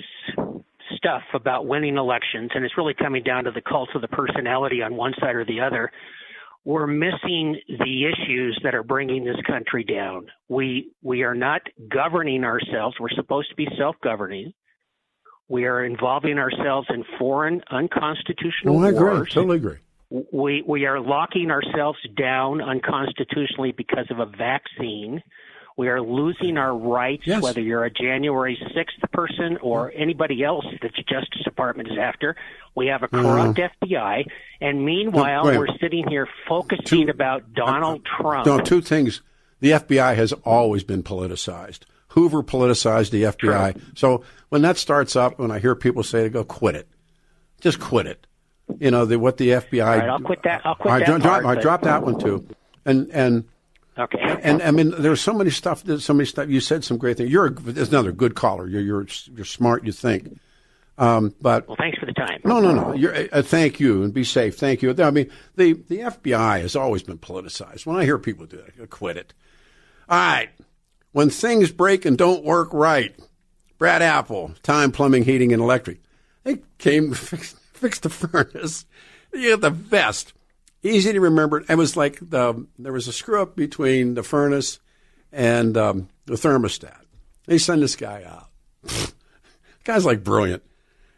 [1.00, 4.82] stuff about winning elections, and it's really coming down to the cult of the personality
[4.82, 5.90] on one side or the other.
[6.64, 10.26] We're missing the issues that are bringing this country down.
[10.48, 12.96] We we are not governing ourselves.
[13.00, 14.52] We're supposed to be self-governing.
[15.48, 19.00] We are involving ourselves in foreign unconstitutional Oh, I agree.
[19.00, 19.30] wars.
[19.32, 19.78] Totally agree.
[20.32, 25.22] We we are locking ourselves down unconstitutionally because of a vaccine.
[25.76, 27.42] We are losing our rights, Yes.
[27.42, 32.36] whether you're a January 6th person or anybody else that the Justice Department is after.
[32.74, 33.22] We have a mm-hmm.
[33.24, 34.26] corrupt FBI,
[34.60, 38.46] and meanwhile, No, we're sitting here focusing Two- about Donald Trump.
[38.46, 39.22] No, two things.
[39.60, 41.80] The FBI has always been politicized.
[42.08, 43.80] Hoover politicized the FBI.
[43.94, 46.88] So when that starts up, when I hear people say to go, quit it,
[47.60, 48.26] just quit it.
[48.78, 49.82] You know the, what the FBI.
[49.84, 52.02] All right, I'll quit that- I'll quit I, that drop, part, I but- dropped that
[52.02, 52.46] one too,
[52.84, 53.44] and and
[54.00, 54.40] Okay.
[54.42, 55.82] and I mean, there's so many stuff.
[55.84, 56.48] There's so many stuff.
[56.48, 57.30] You said some great things.
[57.30, 58.66] You're a, another good caller.
[58.66, 59.84] You're you're you're smart.
[59.84, 60.40] You think,
[60.98, 62.40] um, but well, thanks for the time.
[62.44, 62.94] no, no, no.
[62.94, 64.56] You're, uh, thank you, and be safe.
[64.56, 64.94] Thank you.
[64.98, 67.86] I mean, the the FBI has always been politicized.
[67.86, 69.34] When I hear people do that, I quit it.
[70.08, 70.48] All right.
[71.12, 73.14] When things break and don't work right,
[73.78, 76.00] Brad Apple, Time Plumbing, Heating, and Electric.
[76.44, 78.84] They came fixed, fixed the furnace.
[79.32, 80.32] You get the best.
[80.82, 81.64] Easy to remember.
[81.68, 84.80] It was like the there was a screw up between the furnace
[85.32, 86.96] and um, the thermostat.
[87.46, 88.48] They send this guy out.
[89.84, 90.62] guy's like brilliant.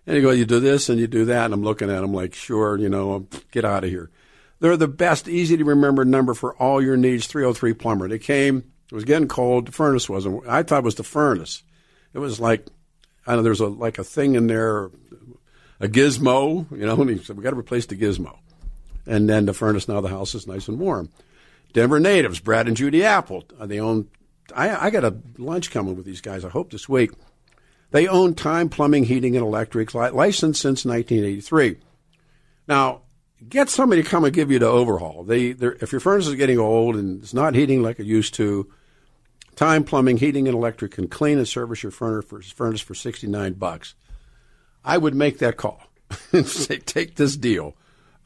[0.06, 1.46] And you go, you do this and you do that.
[1.46, 4.10] And I'm looking at him like, sure, you know, get out of here.
[4.58, 8.08] They're the best, easy to remember number for all your needs, 303 Plumber.
[8.08, 9.66] They came, it was getting cold.
[9.66, 11.62] The furnace wasn't, I thought it was the furnace.
[12.14, 12.66] It was like,
[13.26, 14.86] I know there's a, like a thing in there,
[15.80, 18.38] a gizmo, you know, and he said, we got to replace the gizmo.
[19.06, 21.10] And then the furnace, now the house is nice and warm.
[21.72, 24.08] Denver natives, Brad and Judy Apple, uh, they own,
[24.54, 27.12] I, I got a lunch coming with these guys, I hope this week.
[27.90, 31.76] They own Time Plumbing, Heating, and Electric, li- licensed since 1983.
[32.68, 33.02] Now,
[33.48, 35.24] get somebody to come and give you the overhaul.
[35.24, 38.70] They, if your furnace is getting old and it's not heating like it used to,
[39.56, 43.54] Time Plumbing, Heating, and Electric can clean and service your furnace for, furnace for 69
[43.54, 43.94] bucks.
[44.84, 45.82] I would make that call
[46.32, 47.76] and say, take this deal.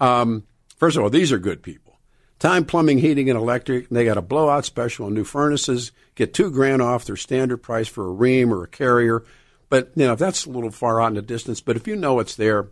[0.01, 0.45] Um,
[0.77, 1.99] first of all, these are good people.
[2.39, 3.89] Time Plumbing, Heating, and Electric.
[3.89, 5.91] They got a blowout special on new furnaces.
[6.15, 9.25] Get two grand off their standard price for a Rheem or a carrier.
[9.71, 11.61] But you know if that's a little far out in the distance.
[11.61, 12.69] But if you know it's there,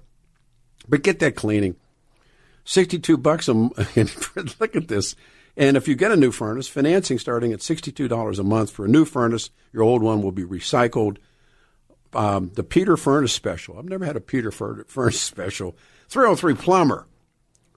[0.88, 1.76] but get that cleaning.
[2.64, 4.14] Sixty-two bucks a m- and
[4.60, 5.16] look at this.
[5.56, 8.84] And if you get a new furnace, financing starting at sixty-two dollars a month for
[8.84, 9.50] a new furnace.
[9.72, 11.16] Your old one will be recycled.
[12.12, 13.76] Um, the Peter Furnace Special.
[13.78, 15.74] I've never had a Peter Fur- Furnace Special.
[16.08, 17.06] Three hundred three Plumber.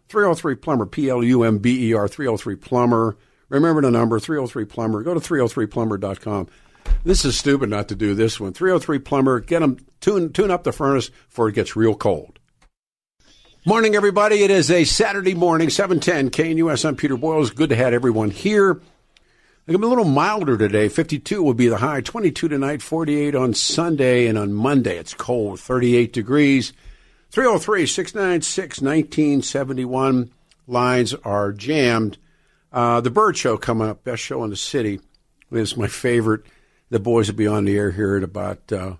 [0.10, 3.18] 303 Plumber, P L U M B E R, 303 Plumber.
[3.50, 5.04] Remember the number, 303 Plumber.
[5.04, 6.48] Go to 303plumber.com.
[7.04, 8.54] This is stupid not to do this one.
[8.54, 12.40] 303 Plumber, get them, tune, tune up the furnace before it gets real cold.
[13.66, 14.44] Morning, everybody.
[14.44, 16.86] It is a Saturday morning, 710 KNUS.
[16.86, 17.52] I'm Peter Boyles.
[17.52, 18.82] Good to have everyone here.
[19.68, 20.88] It'll be a little milder today.
[20.88, 22.00] 52 will be the high.
[22.00, 26.72] 22 tonight, 48 on Sunday, and on Monday it's cold, 38 degrees.
[27.32, 30.32] 303 696 1971.
[30.68, 32.18] Lines are jammed.
[32.72, 35.00] Uh, the Bird Show coming up, best show in the city.
[35.52, 36.46] Is my favorite.
[36.90, 38.96] The boys will be on the air here in about uh,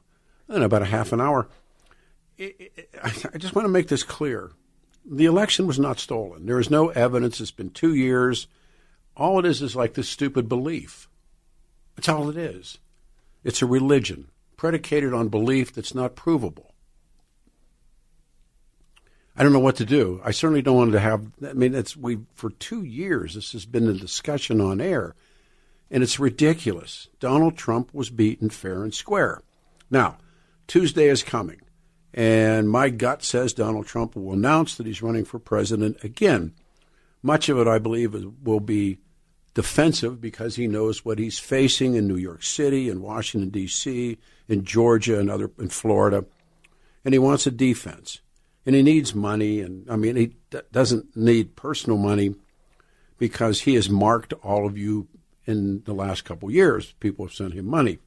[0.50, 1.48] in about a half an hour.
[2.40, 4.52] I just want to make this clear.
[5.06, 6.46] The election was not stolen.
[6.46, 7.42] There is no evidence.
[7.42, 8.48] It's been two years.
[9.16, 11.10] All it is is like this stupid belief.
[11.96, 12.78] That's all it is.
[13.44, 16.74] It's a religion predicated on belief that's not provable.
[19.38, 20.20] I don't know what to do.
[20.24, 21.28] I certainly don't want to have.
[21.48, 23.36] I mean, it's we for two years.
[23.36, 25.14] This has been a discussion on air,
[25.92, 27.08] and it's ridiculous.
[27.20, 29.42] Donald Trump was beaten fair and square.
[29.92, 30.18] Now,
[30.68, 31.62] Tuesday is coming.
[32.14, 36.54] And my gut says Donald Trump will announce that he's running for president again.
[37.22, 38.98] Much of it, I believe, will be
[39.54, 44.64] defensive because he knows what he's facing in New York City in Washington D.C., in
[44.64, 46.26] Georgia and other in Florida,
[47.04, 48.22] and he wants a defense,
[48.68, 49.62] and he needs money.
[49.62, 52.36] And I mean, he d- doesn't need personal money
[53.18, 55.08] because he has marked all of you
[55.48, 56.94] in the last couple years.
[57.00, 57.98] People have sent him money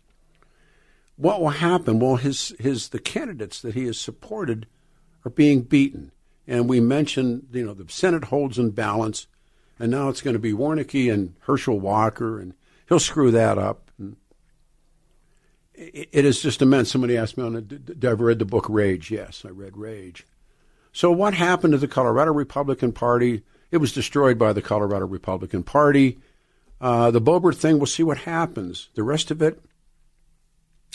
[1.20, 1.98] what will happen?
[1.98, 4.66] Well, his his the candidates that he has supported
[5.24, 6.12] are being beaten,
[6.46, 9.26] and we mentioned you know the Senate holds in balance,
[9.78, 12.54] and now it's going to be Warnock and Herschel Walker, and
[12.88, 13.90] he'll screw that up.
[15.74, 16.90] It is just immense.
[16.90, 19.10] Somebody asked me on a, did I read the book Rage?
[19.10, 20.26] Yes, I read Rage.
[20.92, 23.42] So what happened to the Colorado Republican Party?
[23.70, 26.18] It was destroyed by the Colorado Republican Party.
[26.80, 28.88] Uh, the Boebert thing, we'll see what happens.
[28.94, 29.62] The rest of it,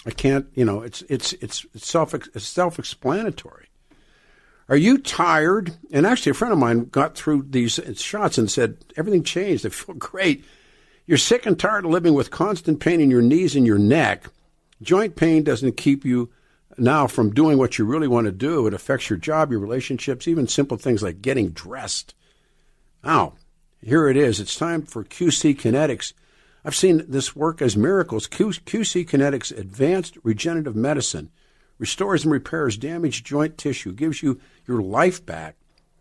[0.06, 3.68] I can't, you know, it's it's it's, self it's self-explanatory.
[4.68, 5.74] Are you tired?
[5.92, 9.66] And actually, a friend of mine got through these shots and said everything changed.
[9.66, 10.44] I feel great.
[11.06, 14.26] You're sick and tired of living with constant pain in your knees and your neck.
[14.82, 16.32] Joint pain doesn't keep you
[16.78, 18.68] now from doing what you really want to do.
[18.68, 22.14] It affects your job, your relationships, even simple things like getting dressed.
[23.04, 23.34] Now,
[23.82, 24.40] here it is.
[24.40, 26.14] It's time for QC Kinetics
[26.66, 28.28] I've seen this work as miracles.
[28.28, 31.30] QC Kinetics Advanced Regenerative Medicine
[31.78, 35.58] restores and repairs damaged joint tissue, gives you your life back.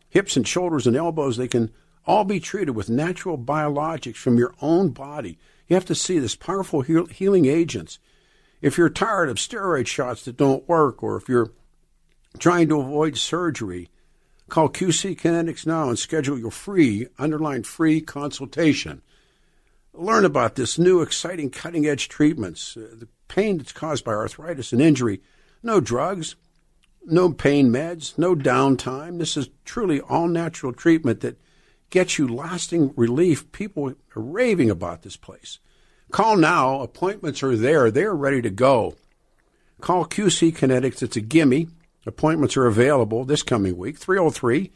[0.09, 1.71] Hips and shoulders and elbows, they can
[2.07, 5.39] all be treated with natural biologics from your own body.
[5.69, 7.99] You have to see this powerful heal- healing agents.
[8.65, 11.53] If you're tired of steroid shots that don't work, or if you're
[12.39, 13.91] trying to avoid surgery,
[14.49, 19.03] call QC Kinetics now and schedule your free, underlined free consultation.
[19.93, 22.75] Learn about this new, exciting, cutting edge treatments.
[22.75, 25.21] Uh, the pain that's caused by arthritis and injury.
[25.63, 26.35] No drugs,
[27.05, 29.19] no pain meds, no downtime.
[29.19, 31.39] This is truly all natural treatment that
[31.91, 33.53] gets you lasting relief.
[33.53, 35.59] People are raving about this place.
[36.15, 36.81] Call now.
[36.81, 37.91] Appointments are there.
[37.91, 38.95] They're ready to go.
[39.81, 41.03] Call QC Kinetics.
[41.03, 41.67] It's a gimme.
[42.07, 43.99] Appointments are available this coming week.
[43.99, 44.71] 303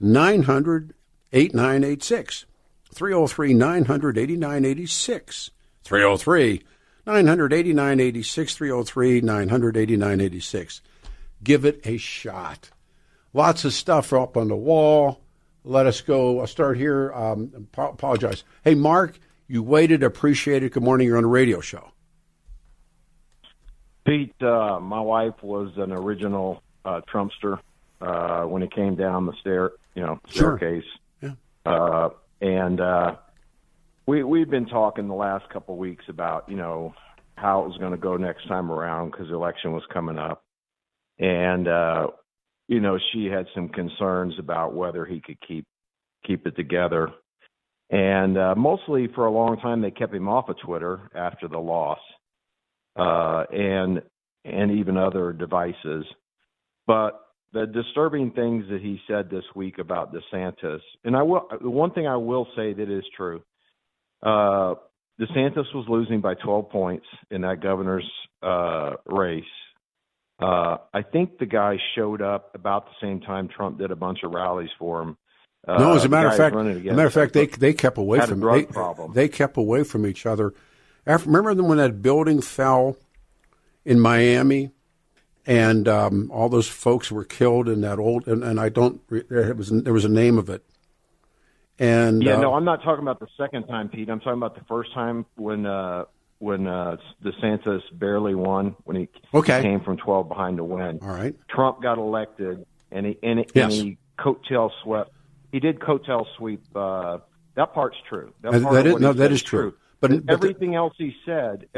[0.00, 0.94] 900
[1.30, 2.46] 8986.
[2.94, 5.50] 303 900 8986.
[5.84, 6.64] 303
[7.04, 8.54] 989 86.
[8.54, 10.80] 303 989 86.
[11.44, 12.70] Give it a shot.
[13.34, 15.20] Lots of stuff up on the wall.
[15.64, 16.40] Let us go.
[16.40, 17.12] I'll start here.
[17.12, 18.42] Um, apologize.
[18.64, 19.18] Hey, Mark,
[19.48, 20.02] you waited.
[20.02, 20.72] Appreciate it.
[20.72, 21.06] Good morning.
[21.06, 21.90] You're on a radio show.
[24.06, 27.58] Pete, uh, my wife was an original uh, Trumpster
[28.00, 30.84] uh, when it came down the stair, you know, staircase.
[31.20, 31.36] Sure.
[31.66, 31.72] Yeah.
[31.72, 33.16] Uh, and uh,
[34.06, 36.94] we we've been talking the last couple of weeks about you know
[37.36, 40.42] how it was going to go next time around because the election was coming up,
[41.18, 42.06] and uh,
[42.68, 45.66] you know she had some concerns about whether he could keep
[46.24, 47.10] keep it together,
[47.90, 51.58] and uh, mostly for a long time they kept him off of Twitter after the
[51.58, 52.00] loss,
[52.96, 54.02] uh, and
[54.44, 56.04] and even other devices,
[56.86, 57.20] but
[57.52, 62.06] the disturbing things that he said this week about DeSantis, and I will one thing
[62.06, 63.42] I will say that is true.
[64.22, 64.74] Uh,
[65.20, 68.08] DeSantis was losing by 12 points in that governor's
[68.42, 69.44] uh, race.
[70.40, 74.20] Uh, I think the guy showed up about the same time Trump did a bunch
[74.22, 75.16] of rallies for him.
[75.68, 77.98] Uh, no, as a matter of fact, as a matter of fact, they they kept
[77.98, 78.66] away from they,
[79.12, 80.54] they kept away from each other.
[81.06, 82.96] After, remember when that building fell
[83.84, 84.70] in Miami
[85.46, 89.54] and um, all those folks were killed in that old and, and I don't there
[89.54, 90.64] was there was a name of it.
[91.78, 94.08] And yeah, uh, no, I'm not talking about the second time, Pete.
[94.08, 96.04] I'm talking about the first time when uh,
[96.38, 99.62] when uh, DeSantis barely won when he okay.
[99.62, 100.98] came from 12 behind to win.
[101.02, 103.64] All right, Trump got elected, and he and, yes.
[103.64, 105.12] and he coattail swept.
[105.52, 106.62] He did coattail sweep.
[106.74, 107.18] Uh,
[107.54, 108.32] that part's true.
[108.42, 109.70] That, part that is, no, that is true.
[109.70, 109.74] true.
[110.00, 111.68] But, but everything the, else he said,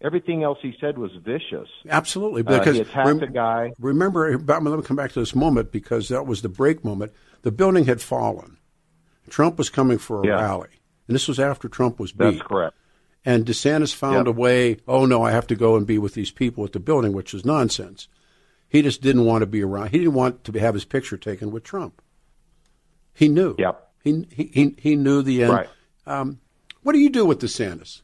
[0.00, 1.68] everything else he said was vicious.
[1.88, 3.72] Absolutely, because uh, he attacked rem- a guy.
[3.78, 7.12] Remember, let me come back to this moment because that was the break moment.
[7.42, 8.58] The building had fallen.
[9.28, 10.34] Trump was coming for a yeah.
[10.34, 10.70] rally,
[11.06, 12.36] and this was after Trump was beat.
[12.36, 12.76] That's correct.
[13.24, 14.36] And DeSantis found yep.
[14.36, 14.78] a way.
[14.86, 17.34] Oh no, I have to go and be with these people at the building, which
[17.34, 18.08] is nonsense.
[18.68, 19.90] He just didn't want to be around.
[19.90, 22.00] He didn't want to have his picture taken with Trump.
[23.18, 23.56] He knew.
[23.58, 23.90] Yep.
[24.04, 25.52] He he he knew the end.
[25.52, 25.68] Right.
[26.06, 26.38] Um,
[26.82, 28.02] what do you do with DeSantis?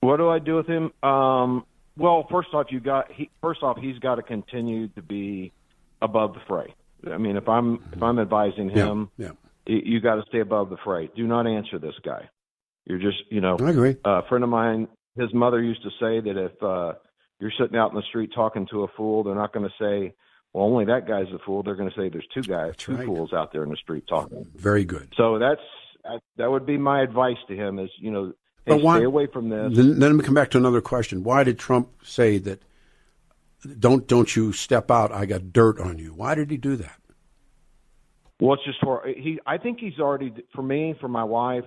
[0.00, 0.92] What do I do with him?
[1.02, 1.64] Um,
[1.96, 5.52] well, first off, you got he, first off he's got to continue to be
[6.02, 6.74] above the fray.
[7.10, 9.32] I mean, if I'm if I'm advising him, yeah, yeah.
[9.66, 11.08] you, you got to stay above the fray.
[11.16, 12.28] Do not answer this guy.
[12.84, 13.96] You're just, you know, I agree.
[14.04, 16.94] a friend of mine, his mother used to say that if uh,
[17.40, 20.14] you're sitting out in the street talking to a fool, they're not going to say,
[20.52, 21.62] well, only that guy's a fool.
[21.62, 23.06] They're going to say there's two guys, that's two right.
[23.06, 24.46] fools out there in the street talking.
[24.54, 25.12] Very good.
[25.16, 25.60] So that's
[26.36, 28.32] that would be my advice to him is, you know,
[28.66, 29.76] hey, why, stay away from this.
[29.76, 31.22] Then, then let me come back to another question.
[31.22, 32.62] Why did Trump say that?
[33.78, 35.12] Don't don't you step out?
[35.12, 36.12] I got dirt on you.
[36.12, 36.98] Why did he do that?
[38.40, 39.38] Well, it's just for he.
[39.46, 41.64] I think he's already for me, for my wife.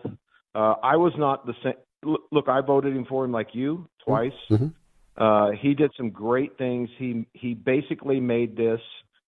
[0.54, 1.76] Uh, I was not the same.
[2.32, 4.34] Look, I voted him for him like you twice.
[4.52, 4.68] Mm-hmm.
[5.18, 6.90] Uh, he did some great things.
[6.98, 8.82] He he basically made this,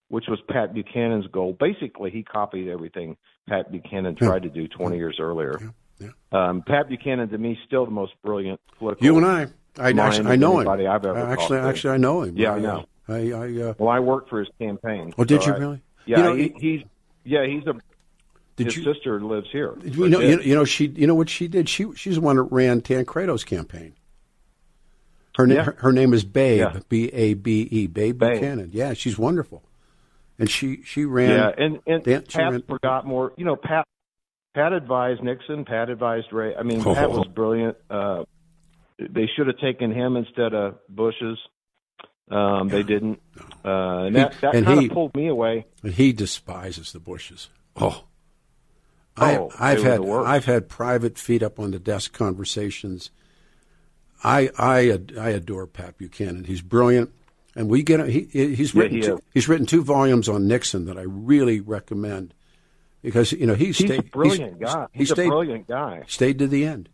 [0.09, 1.55] which was Pat Buchanan's goal.
[1.57, 3.15] Basically, he copied everything
[3.47, 5.57] Pat Buchanan tried to do 20 years earlier.
[5.61, 5.69] Yeah.
[5.99, 6.09] Yeah.
[6.31, 9.03] Um, Pat Buchanan, to me, still the most brilliant political.
[9.03, 9.47] You and I,
[9.79, 10.67] I actually I know him.
[10.67, 12.37] I've ever actually, actually, I know him.
[12.37, 12.85] Yeah, I know.
[13.07, 15.13] I, I uh, well, I worked for his campaign.
[15.17, 15.81] Oh, did so you I, really?
[16.05, 16.83] Yeah, you know, he, he's
[17.23, 17.73] yeah he's a.
[18.57, 19.75] Did his you, sister lives here.
[19.83, 21.69] You know, you, you know, she, you know what she did.
[21.69, 23.93] She, she's the one that ran Tancredo's campaign.
[25.37, 25.63] Her name, yeah.
[25.65, 26.79] her, her, name is Babe, yeah.
[26.89, 28.71] B A B E, Babe, Babe Buchanan.
[28.73, 29.61] Yeah, she's wonderful,
[30.39, 31.29] and she she ran.
[31.29, 33.33] Yeah, and and Dan, Pat ran, forgot more.
[33.37, 33.85] You know, Pat
[34.55, 35.63] Pat advised Nixon.
[35.63, 36.55] Pat advised Ray.
[36.55, 36.95] I mean, oh.
[36.95, 37.77] Pat was brilliant.
[37.87, 38.23] Uh,
[38.97, 41.37] they should have taken him instead of Bush's.
[42.31, 43.21] Um, they didn't,
[43.63, 45.67] uh, and that, that kind of pulled me away.
[45.83, 47.49] And he despises the Bushes.
[47.75, 48.05] Oh,
[49.17, 53.11] oh I, have had I've had private feet up on the desk conversations.
[54.23, 56.43] I I I adore Pat Buchanan.
[56.43, 57.11] He's brilliant,
[57.55, 60.85] and we get he he's written yeah, he two, he's written two volumes on Nixon
[60.85, 62.33] that I really recommend
[63.01, 64.87] because you know he he's stayed a brilliant he's, guy.
[64.91, 66.03] He's he stayed, a brilliant guy.
[66.07, 66.89] Stayed to the end.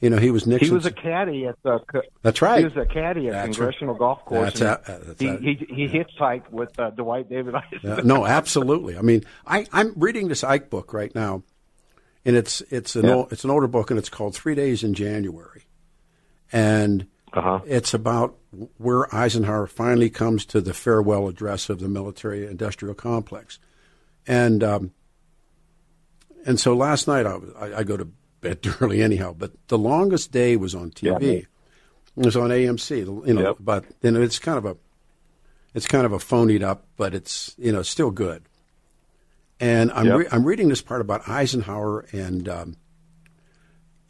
[0.00, 0.66] You know, he was Nixon.
[0.66, 1.78] He was a caddy at the.
[2.22, 2.58] That's right.
[2.58, 4.00] He was a caddy at that's Congressional right.
[4.00, 4.58] Golf Course.
[4.58, 6.02] That's, a, that's he, a, he he yeah.
[6.02, 8.00] hitchhiked with uh, Dwight David Eisenhower.
[8.00, 8.98] Uh, no, absolutely.
[8.98, 11.44] I mean, I, I'm reading this Ike book right now,
[12.24, 13.14] and it's it's an Yeah.
[13.14, 15.62] old, it's an older book, and it's called Three Days in January,
[16.52, 17.60] and Uh-huh.
[17.66, 18.36] it's about
[18.76, 23.58] where Eisenhower finally comes to the farewell address of the military-industrial complex,
[24.26, 24.92] and um,
[26.46, 28.06] and so last night I, I, I go to
[28.40, 31.20] bed early anyhow, but the longest day was on TV.
[31.22, 31.38] Yeah.
[32.14, 33.56] It was on AMC, you know, Yep.
[33.60, 34.76] but you know it's kind of a
[35.74, 38.42] it's kind of a phonied up, but it's you know still good.
[39.60, 40.18] And I'm Yep.
[40.18, 42.76] re- I'm reading this part about Eisenhower, and um,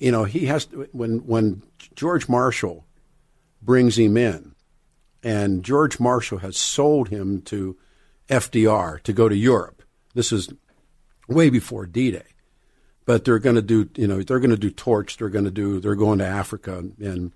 [0.02, 1.62] you know he has when when
[1.94, 2.84] George Marshall
[3.62, 4.54] brings him in,
[5.22, 7.76] and George Marshall has sold him to
[8.28, 9.82] FDR to go to Europe.
[10.14, 10.52] This is
[11.28, 12.26] way before D-Day,
[13.04, 15.18] but they're going to do you know they're going to do torch.
[15.18, 17.32] They're going to do they're going to Africa and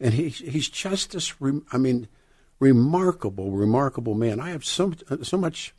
[0.00, 1.34] and he he's just this.
[1.70, 2.08] I mean,
[2.58, 4.40] remarkable, remarkable man.
[4.40, 5.74] I have so so much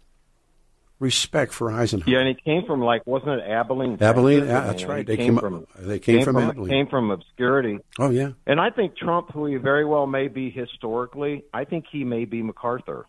[0.99, 2.09] respect for Eisenhower.
[2.09, 3.97] Yeah, and he came from like wasn't it Abilene?
[4.01, 4.67] Abilene, Texas?
[4.67, 4.99] that's right.
[4.99, 6.69] he They came came, from they came, from, Abilene.
[6.69, 7.79] came from obscurity.
[7.99, 11.85] oh yeah, And I think Trump, who he very well may be historically, I think
[11.91, 13.07] he may be MacArthur.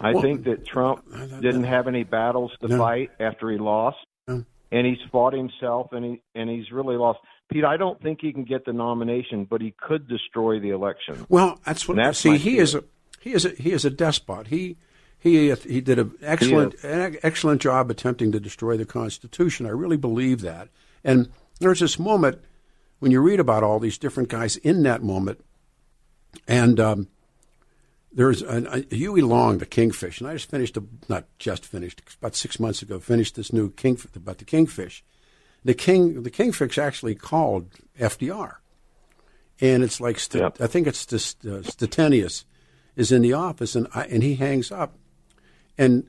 [0.00, 2.78] I Well, think that Trump I- I- didn't have any battles to No.
[2.78, 4.44] fight after he lost, No.
[4.72, 7.20] and he's fought himself, and he and he's really lost.
[7.50, 11.26] Pete, I don't think he can get the nomination, but he could destroy the election.
[11.28, 11.98] Well, that's what.
[11.98, 12.82] And that's see, he is a
[13.20, 14.48] he is a he is a despot.
[14.48, 14.76] He
[15.24, 19.64] he he did an excellent an excellent job attempting to destroy the Constitution.
[19.64, 20.68] I really believe that.
[21.02, 22.42] And there's this moment
[22.98, 25.42] when you read about all these different guys in that moment,
[26.46, 27.08] and um,
[28.12, 32.02] there's a, a Huey Long, the Kingfish, and I just finished, a, not just finished,
[32.20, 35.02] about six months ago, finished this new king about the Kingfish.
[35.64, 38.56] The king, the Kingfish actually called FDR,
[39.58, 40.60] and it's like St- Yep.
[40.60, 42.44] I think it's this uh, Stettinius
[42.94, 44.98] is in the office, and I, and he hangs up,
[45.78, 46.06] and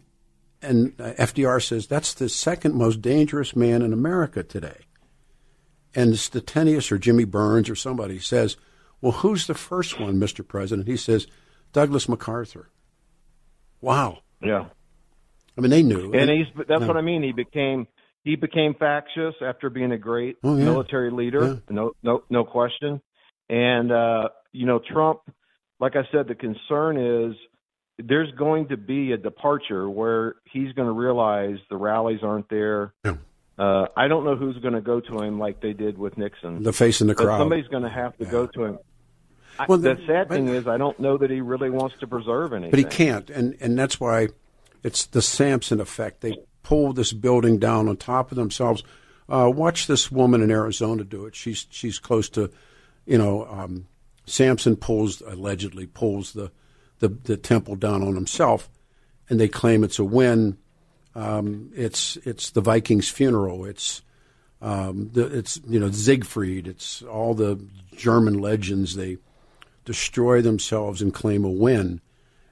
[0.62, 4.80] and FDR says that's the second most dangerous man in America today.
[5.94, 8.58] And Stettinius or Jimmy Byrnes or somebody says,
[9.02, 10.46] "Well, who's the first one, Mr.
[10.46, 11.28] President?" He says,
[11.72, 12.70] "Douglas MacArthur."
[13.82, 14.20] Wow.
[14.42, 14.66] Yeah.
[15.58, 16.88] I mean, they knew, and he's that's yeah.
[16.88, 17.24] what I mean.
[17.24, 17.88] He became
[18.24, 20.66] he became factious after being a great oh, yeah.
[20.66, 21.46] military leader.
[21.46, 21.56] Yeah.
[21.70, 23.00] No, no, no question.
[23.50, 25.20] And uh, you know, Trump,
[25.80, 27.36] like I said, the concern is
[27.98, 32.94] there's going to be a departure where he's going to realize the rallies aren't there.
[33.04, 33.16] Yeah.
[33.58, 36.64] Uh, I don't know who's going to go to him like they did with Nixon.
[36.64, 37.38] The face in the crowd.
[37.38, 38.80] Somebody's going to have to go to him.
[39.70, 42.52] Well, the, the sad thing is, I don't know that he really wants to preserve
[42.52, 42.72] anything.
[42.72, 44.28] But he can't, and and that's why
[44.84, 46.20] it's the Samson effect.
[46.20, 48.84] They pull this building down on top of themselves.
[49.30, 51.36] Uh, watch this woman in Arizona do it.
[51.36, 52.52] She's she's close to,
[53.06, 53.88] you know, um,
[54.26, 56.52] Samson pulls allegedly pulls the,
[57.00, 58.70] the the temple down on himself,
[59.30, 60.58] and they claim it's a win.
[61.14, 63.66] Um, it's it's the Vikings' funeral.
[63.66, 64.02] It's
[64.62, 66.68] um, the, it's you know Siegfried.
[66.68, 67.60] It's all the
[67.96, 68.96] German legends.
[68.96, 69.18] They
[69.86, 72.02] destroy themselves and claim a win,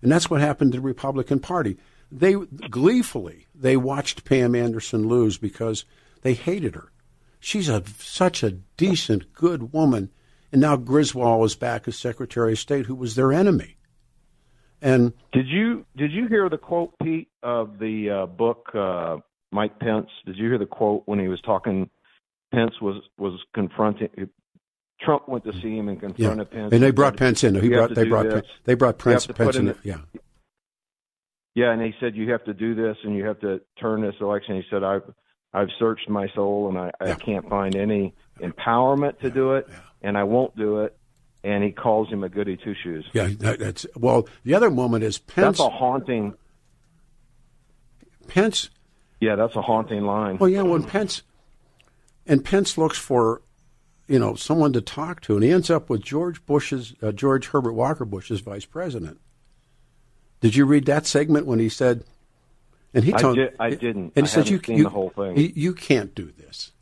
[0.02, 1.78] and that's what happened to the Republican Party
[2.14, 5.84] they gleefully they watched Pam Anderson lose because
[6.22, 6.91] they hated her.
[7.39, 10.12] She's a such a decent, good woman,
[10.52, 13.78] and now Griswold is back as Secretary of State, who was their enemy.
[14.84, 19.18] And did you did you hear the quote, Pete, of the uh, book uh,
[19.52, 20.10] Mike Pence?
[20.26, 21.90] Did you hear the quote when he was talking?
[22.54, 24.10] Pence was was confronting.
[25.02, 26.60] Trump went to see him and confronted yeah.
[26.60, 26.74] Pence.
[26.74, 27.56] And they brought Pence in.
[27.56, 29.74] He brought they brought Pence, they brought Pence, Pence in.
[29.84, 30.00] yeah,
[31.56, 34.16] yeah, and he said you have to do this and you have to turn this
[34.20, 34.56] election.
[34.56, 35.04] He said I've
[35.54, 37.14] I've searched my soul and I, yeah.
[37.14, 39.76] I can't find any empowerment to do it, yeah.
[40.02, 40.98] and I won't do it.
[41.44, 43.06] And he calls him a goody two shoes.
[43.12, 44.28] Yeah, that's well.
[44.46, 45.58] The other moment is Pence.
[45.58, 46.36] That's a haunting.
[48.28, 48.70] Pence.
[49.20, 50.38] Yeah, that's a haunting line.
[50.38, 51.22] Well, yeah, when Pence
[52.26, 53.41] and Pence looks for,
[54.08, 57.48] you know, someone to talk to, and he ends up with George Bush's uh, George
[57.48, 59.20] Herbert Walker Bush's vice president.
[60.41, 62.04] Did you read that segment when he said?
[62.94, 63.39] And he told.
[63.39, 64.14] I, did, I didn't.
[64.16, 65.38] And he I said, "You, you, the whole thing.
[65.38, 66.73] You, you can't do this.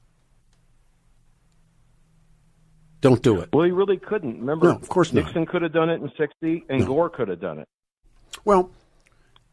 [3.01, 4.39] Don't do it." Well, he really couldn't.
[4.39, 5.25] Remember, no, of course not.
[5.25, 6.85] Nixon could have done it in '60, and no.
[6.85, 7.67] Gore could have done it.
[8.45, 8.71] Well,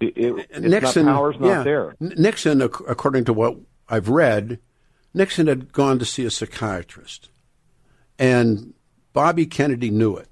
[0.00, 1.96] it, it, Nixon, not, power's not yeah, there.
[2.00, 3.56] Nixon, according to what
[3.88, 4.60] I've read,
[5.12, 7.30] Nixon had gone to see a psychiatrist,
[8.18, 8.74] and
[9.12, 10.28] Bobby Kennedy knew it.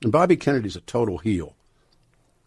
[0.00, 1.56] And Bobby Kennedy's a total heel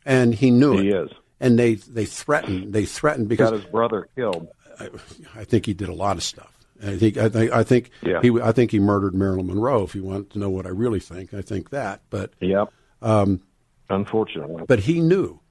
[0.06, 0.84] and he knew it.
[0.84, 1.10] he is.
[1.40, 4.48] And they they threatened they threatened because got his brother killed.
[4.80, 4.90] I,
[5.36, 6.61] I think he did a lot of stuff.
[6.84, 8.22] I think I think I think yeah.
[8.22, 9.84] he I think he murdered Marilyn Monroe.
[9.84, 12.02] If you want to know what I really think, I think that.
[12.10, 12.72] But yep.
[13.02, 13.42] Um,
[13.90, 15.42] Unfortunately, but he knew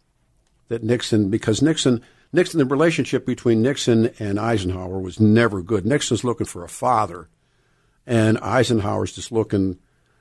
[0.68, 2.02] that Nixon because Nixon
[2.32, 5.84] Nixon the relationship between Nixon and Eisenhower was never good.
[5.84, 7.28] Nixon's looking for a father,
[8.06, 9.78] and Eisenhower's just looking.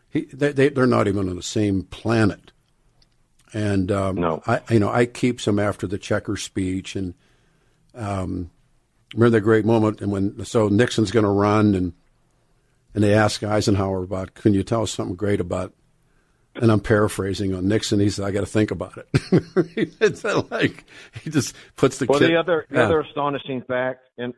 [0.09, 2.51] He, they, they, they're not even on the same planet.
[3.53, 4.43] And um, no.
[4.45, 7.13] I, you know, I keep some after the Checker speech, and
[7.95, 8.51] um,
[9.13, 11.93] remember that great moment, and when so Nixon's going to run, and
[12.93, 15.73] and they ask Eisenhower about, can you tell us something great about?
[16.55, 17.99] And I'm paraphrasing on Nixon.
[17.99, 19.07] He said, "I got to think about it."
[20.01, 20.83] it's like
[21.23, 22.07] he just puts the.
[22.07, 24.33] Well, kid, the other the other astonishing fact, and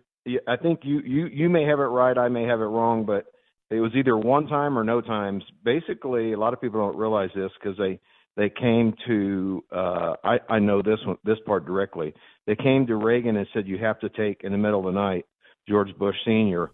[0.47, 3.25] I think you you you may have it right, I may have it wrong, but
[3.71, 5.43] it was either one time or no times.
[5.63, 7.99] Basically, a lot of people don't realize this because they
[8.35, 12.13] they came to uh, I, I know this one this part directly.
[12.47, 14.99] They came to Reagan and said you have to take in the middle of the
[14.99, 15.25] night
[15.67, 16.71] George Bush Senior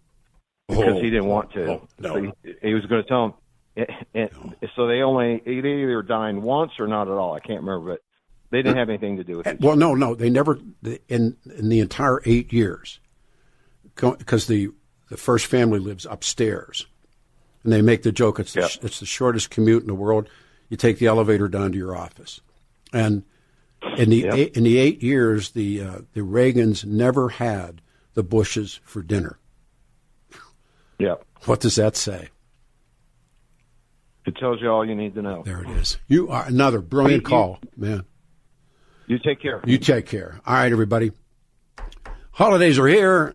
[0.68, 1.66] because oh, he didn't want to.
[1.66, 2.14] Oh, no.
[2.14, 3.34] so he, he, was going to tell him.
[3.74, 4.54] It, it, no.
[4.76, 7.34] So they only they either dined once or not at all.
[7.34, 8.00] I can't remember, but
[8.50, 9.60] they didn't have anything to do with eh, it.
[9.60, 10.58] Well, no, no, they never
[11.08, 13.00] in in the entire eight years
[13.94, 14.70] because the
[15.08, 16.86] the first family lives upstairs,
[17.64, 20.28] and they make the joke it's the, it's the shortest commute in the world
[20.68, 22.40] you take the elevator down to your office.
[22.92, 23.24] And
[23.96, 24.34] in the yep.
[24.34, 27.80] eight, in the eight years, the uh, the Reagans never had
[28.14, 29.38] the Bushes for dinner.
[30.98, 31.16] Yeah.
[31.44, 32.28] What does that say?
[34.26, 35.42] It tells you all you need to know.
[35.42, 35.96] There it is.
[36.06, 38.04] You are another brilliant call, man.
[39.06, 39.62] You take care.
[39.64, 40.40] You take care.
[40.46, 41.12] All right, everybody.
[42.32, 43.34] Holidays are here.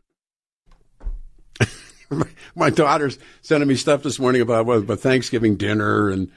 [2.55, 6.31] My daughter's sending me stuff this morning about about Thanksgiving dinner and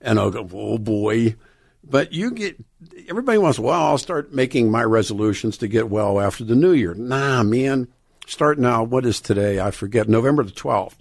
[0.00, 1.36] and I'll go, oh boy.
[1.82, 2.62] But you get,
[3.08, 6.94] everybody wants, well, I'll start making my resolutions to get well after the new year.
[6.94, 7.88] Nah, man.
[8.26, 8.84] Start now.
[8.84, 9.60] What is today?
[9.60, 10.08] I forget.
[10.08, 10.96] November the 12th.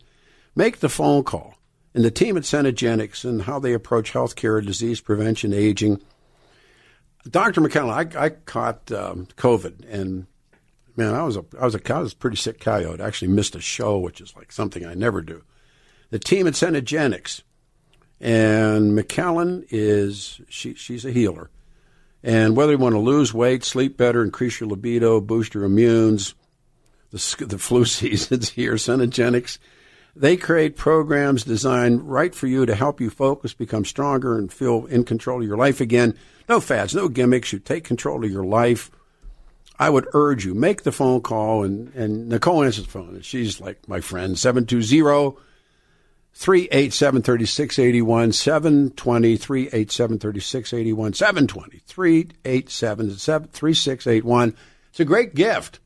[0.55, 1.55] Make the phone call.
[1.93, 6.01] And the team at Cenegenics and how they approach healthcare, disease prevention, aging.
[7.29, 7.61] Dr.
[7.61, 10.27] McKenna, I, I caught um, COVID, and
[10.95, 13.01] man, I was a I was a I was a pretty sick coyote.
[13.01, 15.43] I actually missed a show, which is like something I never do.
[16.11, 17.41] The team at Cenegenics
[18.21, 21.49] and McKellen is she, she's a healer,
[22.23, 26.33] And whether you want to lose weight, sleep better, increase your libido, boost your immunes,
[27.11, 29.57] the, the flu season's here, Cenegenics,
[30.15, 34.85] they create programs designed right for you to help you focus, become stronger, and feel
[34.87, 36.15] in control of your life again.
[36.49, 37.53] No fads, no gimmicks.
[37.53, 38.91] You take control of your life.
[39.77, 41.63] I would urge you, make the phone call.
[41.63, 43.15] And, and Nicole answers the phone.
[43.15, 45.37] And she's like my friend, 720
[46.39, 53.09] 387 3681, 720 387 3681, 720 387
[53.51, 54.55] 3681.
[54.89, 55.81] It's a great gift.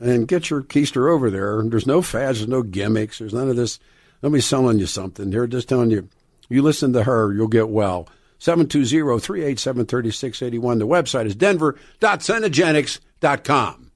[0.00, 1.62] And get your keister over there.
[1.64, 3.78] There's no fads, there's no gimmicks, there's none of this.
[4.22, 5.28] Nobody's selling you something.
[5.28, 6.08] They're just telling you,
[6.48, 8.08] you listen to her, you'll get well.
[8.38, 10.78] 720 387 3681.
[10.78, 13.90] The website is denver.cenegenics.com.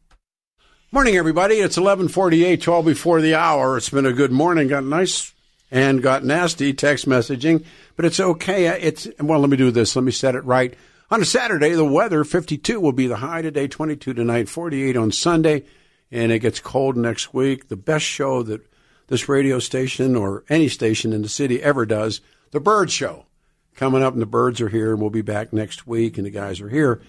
[0.93, 1.55] Morning, everybody.
[1.55, 3.79] It's 1148, 12 before the hour.
[3.79, 4.69] It's been a good morning.
[4.69, 5.34] Got a nice
[5.71, 7.65] and got nasty text messaging,
[7.97, 8.67] but it's okay.
[8.81, 9.41] It's well.
[9.41, 9.97] Let me do this.
[9.97, 10.75] Let me set it right.
[11.11, 15.13] On a Saturday, the weather 52 will be the high today, 22 tonight, 48 on
[15.13, 15.65] Sunday,
[16.11, 17.69] and it gets cold next week.
[17.69, 18.67] The best show that
[19.09, 22.21] this radio station or any station in the city ever does,
[22.53, 23.27] the Bird Show,
[23.75, 26.31] coming up, and the birds are here, and we'll be back next week, and the
[26.31, 27.03] guys are here.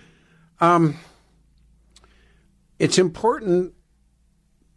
[0.60, 1.00] Um,
[2.78, 3.74] it's important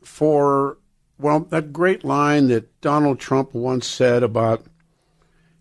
[0.04, 0.78] for
[1.18, 4.64] well, that great line that Donald Trump once said about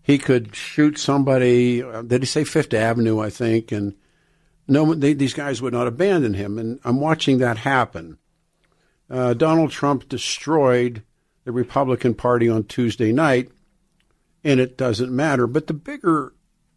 [0.02, 1.82] he could shoot somebody.
[1.82, 3.20] Uh, did he say Fifth Avenue?
[3.20, 3.94] I think, and
[4.66, 6.58] no, they, these guys would not abandon him.
[6.58, 8.18] And I'm watching that happen.
[9.10, 11.02] Uh, Donald Trump destroyed
[11.44, 13.50] the Republican Party on Tuesday night,
[14.44, 15.46] and it doesn't matter.
[15.46, 16.34] But the bigger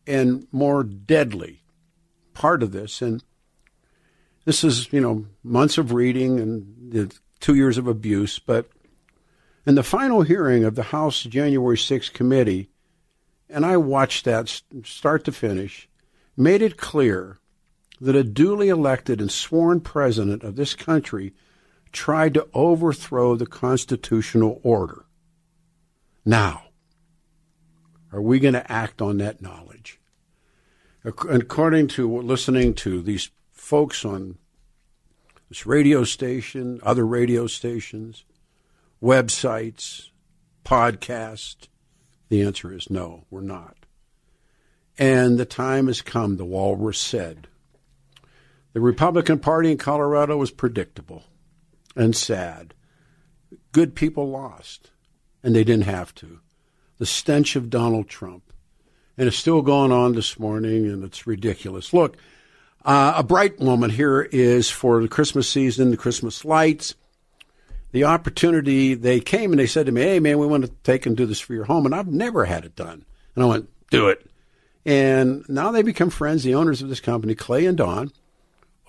[0.08, 1.64] and more deadly
[2.34, 3.24] part of this, and
[4.46, 8.40] this is you know months of reading and the two years of abuse.
[8.40, 8.70] But
[9.66, 12.70] in the final hearing of the House January 6th committee,
[13.50, 15.90] and I watched that start to finish,
[16.38, 17.40] made it clear
[18.00, 21.34] that a duly elected and sworn president of this country
[21.92, 25.06] tried to overthrow the constitutional order.
[26.26, 26.64] Now,
[28.12, 30.00] are we going to act on that knowledge?
[31.04, 34.38] According to listening to these folks on
[35.52, 38.24] this radio station, other radio stations,
[39.04, 40.08] websites,
[40.64, 41.68] podcast?
[42.30, 43.76] The answer is no, we're not.
[44.98, 47.50] And the time has come, the walrus said.
[48.72, 51.26] The Republican Party in Colorado was predictable
[51.98, 52.74] and sad.
[53.74, 54.92] Good people lost,
[55.44, 56.40] and they didn't have to.
[56.98, 58.54] The stench of Donald Trump.
[59.18, 61.92] And it's still going on this morning, and it's ridiculous.
[61.92, 62.16] Look,
[62.84, 66.96] uh, a bright moment here is for the Christmas season, the Christmas lights.
[67.92, 71.06] The opportunity, they came and they said to me, Hey, man, we want to take
[71.06, 71.86] and do this for your home.
[71.86, 73.06] And I've never had it done.
[73.36, 74.26] And I went, Do it.
[74.86, 78.12] And now they become friends, the owners of this company, Clay and Dawn,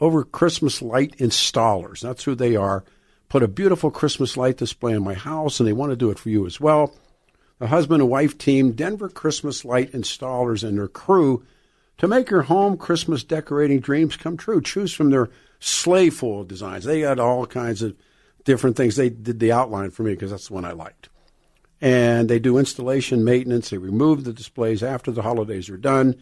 [0.01, 2.01] over Christmas light installers.
[2.01, 2.85] That's who they are.
[3.29, 6.19] Put a beautiful Christmas light display in my house, and they want to do it
[6.19, 6.95] for you as well.
[7.59, 11.45] The husband and wife team, Denver Christmas Light Installers, and their crew
[11.99, 14.61] to make your home Christmas decorating dreams come true.
[14.61, 15.31] Choose from their
[15.61, 16.85] sleigh full designs.
[16.85, 17.97] They got all kinds of
[18.45, 18.97] different things.
[18.97, 21.09] They did the outline for me because that's the one I liked.
[21.81, 23.71] And they do installation, maintenance.
[23.71, 26.17] They remove the displays after the holidays are done.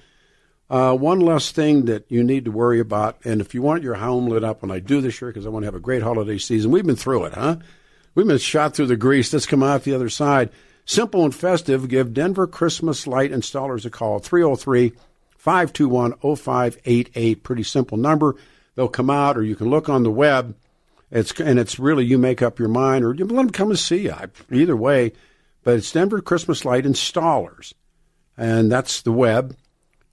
[0.70, 3.96] Uh, one less thing that you need to worry about, and if you want your
[3.96, 6.02] home lit up, and I do this year because I want to have a great
[6.02, 7.56] holiday season, we've been through it, huh?
[8.14, 9.32] We've been shot through the grease.
[9.32, 10.50] Let's come out the other side.
[10.84, 11.88] Simple and festive.
[11.88, 14.92] Give Denver Christmas Light Installers a call, 303
[15.40, 17.42] 521 0588.
[17.42, 18.36] Pretty simple number.
[18.74, 20.54] They'll come out, or you can look on the web.
[21.10, 23.78] It's and it's really you make up your mind, or you let them come and
[23.78, 24.14] see you.
[24.52, 25.14] Either way,
[25.64, 27.72] but it's Denver Christmas Light Installers,
[28.36, 29.56] and that's the web.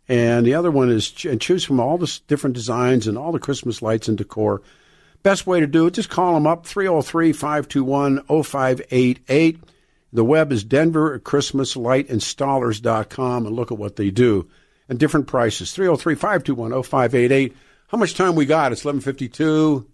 [0.07, 3.39] And the other one is and choose from all the different designs and all the
[3.39, 4.61] Christmas lights and decor.
[5.23, 9.59] Best way to do it, just call them up 303 521 0588.
[10.13, 14.47] The web is denverchristmaslightinstallers.com and look at what they do
[14.89, 15.71] and different prices.
[15.73, 17.55] 303 521 0588.
[17.89, 18.71] How much time we got?
[18.71, 19.87] It's 1152.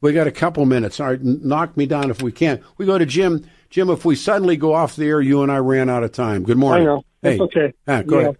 [0.00, 1.00] We got a couple minutes.
[1.00, 2.62] All right, knock me down if we can.
[2.76, 3.44] We go to Jim.
[3.70, 6.44] Jim, if we suddenly go off the air, you and I ran out of time.
[6.44, 6.82] Good morning.
[6.82, 7.02] I know.
[7.22, 7.30] Hey.
[7.38, 7.72] That's okay.
[7.86, 8.22] Ah, go Yeah.
[8.22, 8.38] ahead.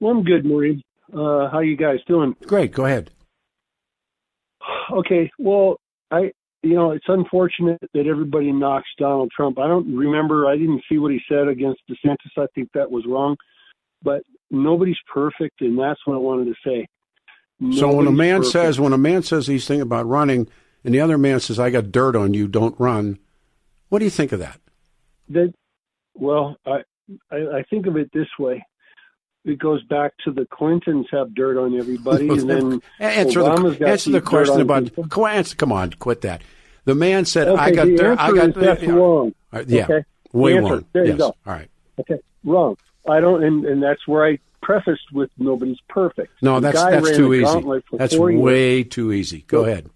[0.00, 0.82] Well, I'm good, Maureen.
[1.12, 2.36] Uh, how you guys doing?
[2.46, 2.72] Great.
[2.72, 3.10] Go ahead.
[4.92, 5.30] Okay.
[5.38, 5.80] Well,
[6.10, 6.32] I,
[6.62, 9.58] you know, it's unfortunate that everybody knocks Donald Trump.
[9.58, 10.46] I don't remember.
[10.46, 12.36] I didn't see what he said against DeSantis.
[12.36, 13.36] I think that was wrong.
[14.02, 16.88] But nobody's perfect, and that's what I wanted to say.
[17.76, 18.52] So when a man perfect.
[18.52, 20.48] says, when a man says he's thinking about running,
[20.84, 23.18] and the other man says, "I got dirt on you, don't run,"
[23.88, 24.60] what do you think of that?
[25.30, 25.52] that,
[26.14, 26.82] well, I,
[27.30, 28.64] I, I think of it this way.
[29.44, 33.88] it goes back to the Clintons have dirt on everybody, and then answer Obama's the,
[33.88, 34.90] answer the question about.
[35.10, 36.42] Come answer, come on, quit that.
[36.84, 38.18] The man said, okay, "I got dirt.
[38.18, 38.90] I got is that's yeah.
[38.90, 40.04] wrong." Right, yeah, okay?
[40.32, 40.84] way wrong.
[40.92, 41.12] There yes.
[41.12, 41.26] you go.
[41.26, 41.70] All right.
[41.98, 42.76] Okay, wrong.
[43.08, 46.32] I don't, and, and that's where I prefaced with nobody's perfect.
[46.42, 47.82] No, The that's that's too easy.
[47.92, 48.42] That's four years.
[48.42, 49.44] way too easy.
[49.46, 49.88] Go ahead.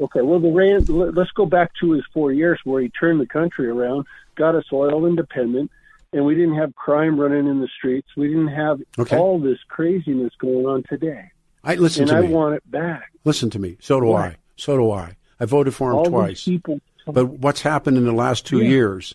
[0.00, 3.20] Okay, well, the ran, let- let's go back to his four years where he turned
[3.20, 5.70] the country around, got us oil independent,
[6.12, 8.08] and we didn't have crime running in the streets.
[8.16, 9.16] We didn't have Okay.
[9.16, 11.30] all this craziness going on today.
[11.64, 12.28] I listen and to I me.
[12.28, 13.12] want it back.
[13.24, 13.76] Listen to me.
[13.80, 14.12] So do?
[14.12, 14.36] I.
[14.56, 15.16] So do I.
[15.38, 16.44] I voted for him all twice.
[16.44, 16.80] people.
[17.06, 18.68] But what's happened in the last two Yeah.
[18.70, 19.14] years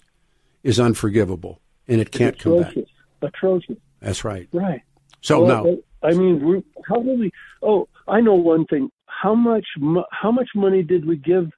[0.64, 2.74] is unforgivable, and it can't come back.
[3.22, 3.78] Atrocious.
[4.01, 4.47] That's right.
[4.51, 4.82] Right.
[5.22, 7.32] So Well, no, I mean, how do we?
[7.61, 8.89] Oh, I know one thing.
[9.07, 9.65] How much?
[10.11, 11.49] How much money did we give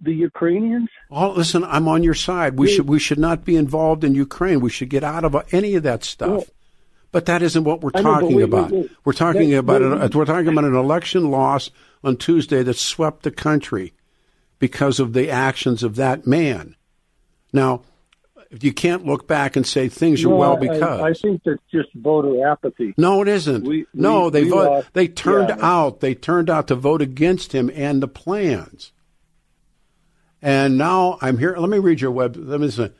[0.00, 0.88] the Ukrainians?
[1.10, 1.64] all, listen.
[1.64, 2.58] I'm on your side.
[2.58, 2.76] We Yeah.
[2.76, 4.60] should we should not be involved in Ukraine.
[4.60, 6.28] We should get out of uh, any of that stuff.
[6.28, 6.44] Well,
[7.12, 8.70] but that isn't what we're know, talking wait, about.
[8.70, 8.90] wait, wait.
[9.04, 11.70] We're talking That- about an, we're talking about an election loss
[12.04, 13.94] on Tuesday that swept the country
[14.58, 16.76] because of the actions of that man.
[17.52, 17.82] Now,
[18.60, 21.00] you can't look back and say things are No, well I- because.
[21.00, 22.94] I, think that's just voter apathy.
[22.96, 23.64] No, it isn't.
[23.64, 24.70] We- no, we- they we vote.
[24.70, 25.58] lost- they turned yeah.
[25.60, 26.00] out.
[26.00, 28.92] They turned out to vote against him and the plans.
[30.42, 31.56] And now I'm here.
[31.58, 32.36] Let me read your web.
[32.36, 32.92] Let me say,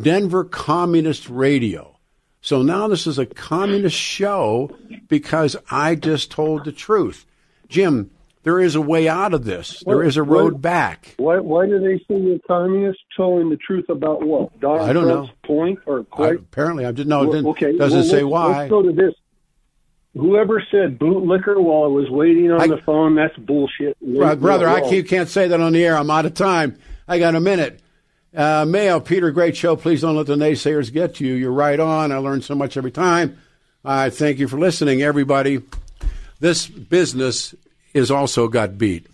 [0.00, 1.96] Denver Communist Radio.
[2.40, 4.70] So now this is a communist show
[5.08, 7.26] because I just told the truth,
[7.68, 8.10] Jim.
[8.48, 9.82] There is a way out of this.
[9.86, 11.12] There What- is a road what- back.
[11.18, 14.58] Why, why do they say you're communist telling the truth about what?
[14.58, 17.24] Donald I don't Trump's point or I, apparently, I didn't know.
[17.24, 18.58] It Well, didn't, okay, doesn't well, say why.
[18.60, 19.12] Let's go to this.
[20.14, 23.98] Whoever said bootlicker while I was waiting on I- the phone, that's bullshit.
[24.00, 25.02] Bro- brother, I Wrong.
[25.04, 25.98] can't, say that on the air.
[25.98, 26.78] I'm out of time.
[27.06, 27.80] I got a minute.
[28.34, 29.76] Uh, Mayo, Peter, great show.
[29.76, 31.34] Please don't let the naysayers get to you.
[31.34, 32.12] You're right on.
[32.12, 33.36] I learn so much every time.
[33.84, 35.60] I thank you for listening, everybody.
[36.40, 37.54] This business
[37.98, 39.06] is also got beat.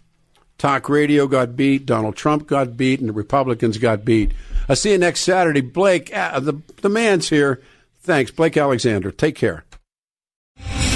[0.59, 1.85] Talk radio got beat.
[1.85, 4.33] Donald Trump got beat, and the Republicans got beat.
[4.69, 5.61] I'll see you next Saturday.
[5.61, 7.61] Blake, uh, the, the man's here.
[8.03, 9.11] Thanks, Blake Alexander.
[9.11, 9.65] Take care.